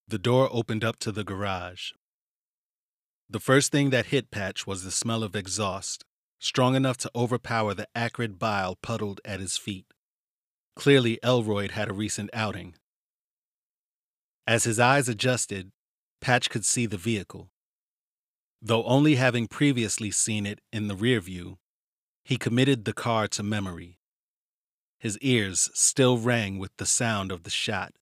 The 0.09 0.19
door 0.19 0.49
opened 0.53 0.85
up 0.85 0.99
to 1.01 1.11
the 1.11 1.25
garage. 1.25 1.90
The 3.29 3.40
first 3.40 3.73
thing 3.73 3.90
that 3.90 4.07
hit 4.07 4.31
Patch 4.31 4.66
was 4.66 4.85
the 4.85 4.92
smell 4.92 5.25
of 5.25 5.35
exhaust, 5.35 6.05
strong 6.38 6.77
enough 6.77 6.97
to 6.99 7.11
overpower 7.14 7.75
the 7.75 7.88
acrid 7.95 8.38
bile 8.38 8.77
puddled 8.77 9.21
at 9.25 9.40
his 9.40 9.57
feet. 9.57 9.87
Clearly, 10.77 11.19
Elroy 11.25 11.69
had 11.71 11.88
a 11.88 11.95
recent 11.95 12.31
outing. 12.33 12.77
As 14.47 14.62
his 14.62 14.79
eyes 14.79 15.09
adjusted, 15.09 15.73
Patch 16.21 16.51
could 16.51 16.64
see 16.64 16.87
the 16.87 16.97
vehicle. 16.97 17.51
Though 18.62 18.85
only 18.85 19.16
having 19.16 19.49
previously 19.49 20.12
seen 20.12 20.47
it 20.47 20.61
in 20.73 20.87
the 20.87 20.95
rear 20.95 21.21
view, 21.21 21.59
he 22.25 22.37
committed 22.37 22.85
the 22.85 22.92
car 22.92 23.27
to 23.29 23.42
memory. 23.42 23.99
His 25.01 25.19
ears 25.19 25.69
still 25.75 26.19
rang 26.19 26.59
with 26.59 26.71
the 26.77 26.87
sound 26.87 27.33
of 27.33 27.42
the 27.42 27.51
shot. 27.51 27.92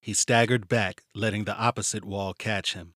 He 0.00 0.14
staggered 0.14 0.66
back, 0.68 1.02
letting 1.14 1.44
the 1.44 1.56
opposite 1.56 2.04
wall 2.04 2.32
catch 2.32 2.74
him. 2.74 2.94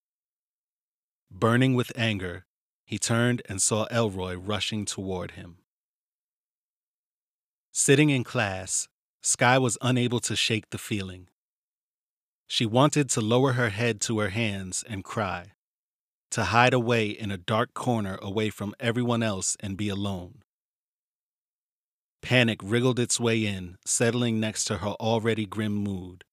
Burning 1.31 1.75
with 1.75 1.93
anger, 1.97 2.47
he 2.87 2.99
turned 2.99 3.43
and 3.49 3.61
saw 3.61 3.85
Elroy 3.91 4.37
rushing 4.37 4.85
toward 4.85 5.33
him. 5.33 5.59
Sitting 7.73 8.11
in 8.11 8.25
class, 8.25 8.89
Sky 9.21 9.59
was 9.59 9.79
unable 9.83 10.21
to 10.21 10.37
shake 10.37 10.71
the 10.71 10.79
feeling. 10.79 11.29
She 12.47 12.67
wanted 12.67 13.11
to 13.11 13.21
lower 13.21 13.53
her 13.53 13.71
head 13.71 14.01
to 14.03 14.19
her 14.21 14.29
hands 14.29 14.85
and 14.89 15.03
cry, 15.03 15.53
to 16.31 16.45
hide 16.45 16.75
away 16.75 17.09
in 17.09 17.31
a 17.31 17.39
dark 17.39 17.75
corner 17.75 18.19
away 18.23 18.51
from 18.51 18.75
everyone 18.79 19.23
else 19.23 19.57
and 19.61 19.77
be 19.77 19.89
alone. 19.89 20.43
Panic 22.23 22.61
wriggled 22.63 22.99
its 22.99 23.19
way 23.19 23.45
in, 23.45 23.77
settling 23.85 24.41
next 24.41 24.65
to 24.67 24.79
her 24.79 24.91
already 25.01 25.47
grim 25.47 25.75
mood. 25.75 26.25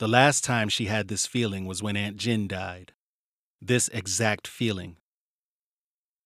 The 0.00 0.08
last 0.08 0.44
time 0.44 0.70
she 0.70 0.86
had 0.86 1.08
this 1.08 1.26
feeling 1.26 1.66
was 1.66 1.82
when 1.82 1.94
Aunt 1.94 2.16
Jin 2.16 2.48
died. 2.48 2.92
This 3.60 3.88
exact 3.88 4.48
feeling. 4.48 4.96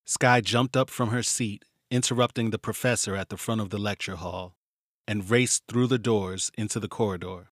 Sky 0.05 0.41
jumped 0.41 0.77
up 0.77 0.89
from 0.89 1.09
her 1.09 1.25
seat, 1.25 1.65
interrupting 1.91 2.51
the 2.51 2.59
professor 2.61 3.17
at 3.17 3.31
the 3.31 3.37
front 3.37 3.61
of 3.61 3.71
the 3.71 3.79
lecture 3.79 4.15
hall, 4.15 4.55
and 5.09 5.29
raced 5.29 5.65
through 5.67 5.89
the 5.89 5.99
doors 5.99 6.53
into 6.57 6.79
the 6.79 6.87
corridor. 6.87 7.51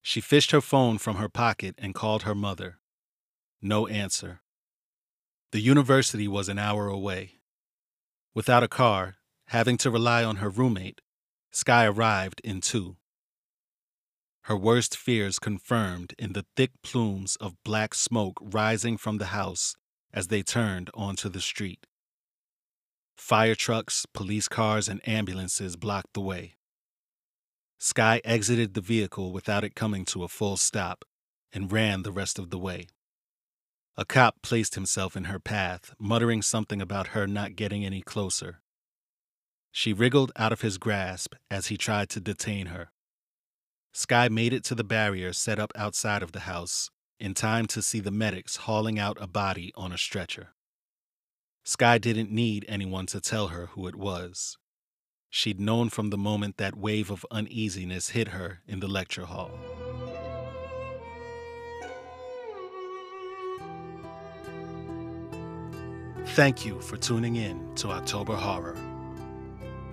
She 0.00 0.22
fished 0.22 0.52
her 0.52 0.62
phone 0.62 0.96
from 0.96 1.16
her 1.16 1.28
pocket 1.28 1.74
and 1.76 1.94
called 1.94 2.22
her 2.22 2.34
mother. 2.34 2.78
No 3.60 3.86
answer. 3.88 4.40
The 5.52 5.60
university 5.60 6.26
was 6.26 6.48
an 6.48 6.58
hour 6.58 6.88
away. 6.88 7.32
Without 8.34 8.62
a 8.62 8.68
car, 8.82 9.18
having 9.48 9.76
to 9.76 9.90
rely 9.90 10.24
on 10.24 10.36
her 10.36 10.48
roommate, 10.48 11.02
Sky 11.50 11.84
arrived 11.84 12.40
in 12.42 12.62
two. 12.62 12.96
Her 14.46 14.56
worst 14.56 14.96
fears 14.96 15.40
confirmed 15.40 16.14
in 16.20 16.32
the 16.32 16.46
thick 16.54 16.70
plumes 16.84 17.34
of 17.40 17.60
black 17.64 17.96
smoke 17.96 18.38
rising 18.40 18.96
from 18.96 19.18
the 19.18 19.34
house 19.34 19.74
as 20.12 20.28
they 20.28 20.44
turned 20.44 20.88
onto 20.94 21.28
the 21.28 21.40
street. 21.40 21.84
Fire 23.16 23.56
trucks, 23.56 24.06
police 24.14 24.46
cars, 24.46 24.88
and 24.88 25.00
ambulances 25.08 25.74
blocked 25.74 26.12
the 26.12 26.20
way. 26.20 26.54
Sky 27.80 28.20
exited 28.24 28.74
the 28.74 28.80
vehicle 28.80 29.32
without 29.32 29.64
it 29.64 29.74
coming 29.74 30.04
to 30.04 30.22
a 30.22 30.28
full 30.28 30.56
stop 30.56 31.04
and 31.52 31.72
ran 31.72 32.04
the 32.04 32.12
rest 32.12 32.38
of 32.38 32.50
the 32.50 32.58
way. 32.58 32.86
A 33.96 34.04
cop 34.04 34.42
placed 34.42 34.76
himself 34.76 35.16
in 35.16 35.24
her 35.24 35.40
path, 35.40 35.92
muttering 35.98 36.40
something 36.40 36.80
about 36.80 37.08
her 37.08 37.26
not 37.26 37.56
getting 37.56 37.84
any 37.84 38.00
closer. 38.00 38.60
She 39.72 39.92
wriggled 39.92 40.30
out 40.36 40.52
of 40.52 40.60
his 40.60 40.78
grasp 40.78 41.34
as 41.50 41.66
he 41.66 41.76
tried 41.76 42.10
to 42.10 42.20
detain 42.20 42.66
her. 42.66 42.92
Sky 43.96 44.28
made 44.28 44.52
it 44.52 44.62
to 44.62 44.74
the 44.74 44.84
barrier 44.84 45.32
set 45.32 45.58
up 45.58 45.72
outside 45.74 46.22
of 46.22 46.32
the 46.32 46.40
house 46.40 46.90
in 47.18 47.32
time 47.32 47.64
to 47.64 47.80
see 47.80 47.98
the 47.98 48.10
medics 48.10 48.56
hauling 48.56 48.98
out 48.98 49.16
a 49.18 49.26
body 49.26 49.72
on 49.74 49.90
a 49.90 49.96
stretcher. 49.96 50.48
Sky 51.64 51.96
didn't 51.96 52.30
need 52.30 52.66
anyone 52.68 53.06
to 53.06 53.22
tell 53.22 53.48
her 53.48 53.68
who 53.68 53.86
it 53.86 53.96
was. 53.96 54.58
She'd 55.30 55.58
known 55.58 55.88
from 55.88 56.10
the 56.10 56.18
moment 56.18 56.58
that 56.58 56.76
wave 56.76 57.10
of 57.10 57.24
uneasiness 57.30 58.10
hit 58.10 58.28
her 58.28 58.60
in 58.68 58.80
the 58.80 58.86
lecture 58.86 59.24
hall. 59.24 59.50
Thank 66.34 66.66
you 66.66 66.82
for 66.82 66.98
tuning 66.98 67.36
in 67.36 67.74
to 67.76 67.88
October 67.88 68.36
Horror. 68.36 68.76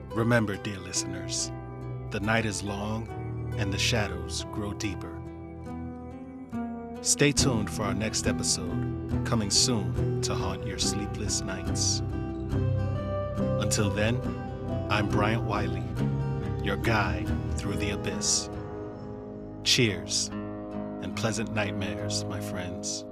Remember, 0.10 0.58
dear 0.58 0.80
listeners, 0.80 1.54
the 2.12 2.20
night 2.20 2.45
is 2.45 2.64
long 2.64 3.22
and 3.58 3.72
the 3.72 3.78
shadows 3.78 4.45
grow 4.51 4.74
deeper. 4.74 5.12
Stay 7.01 7.32
tuned 7.32 7.70
for 7.70 7.84
our 7.84 7.93
next 7.93 8.28
episode, 8.28 9.26
coming 9.26 9.49
soon 9.49 10.22
to 10.22 10.34
haunt 10.34 10.66
your 10.66 10.80
sleepless 10.80 11.41
nights. 11.41 12.01
Until 13.38 13.89
then, 13.89 14.20
I'm 14.89 15.10
Bryant 15.10 15.43
Wiley, 15.43 15.84
your 16.64 16.78
guide 16.78 17.30
through 17.58 17.76
the 17.76 17.91
abyss. 17.91 18.49
Cheers 19.64 20.30
and 21.01 21.16
pleasant 21.16 21.54
nightmares, 21.54 22.24
my 22.26 22.39
friends. 22.39 23.06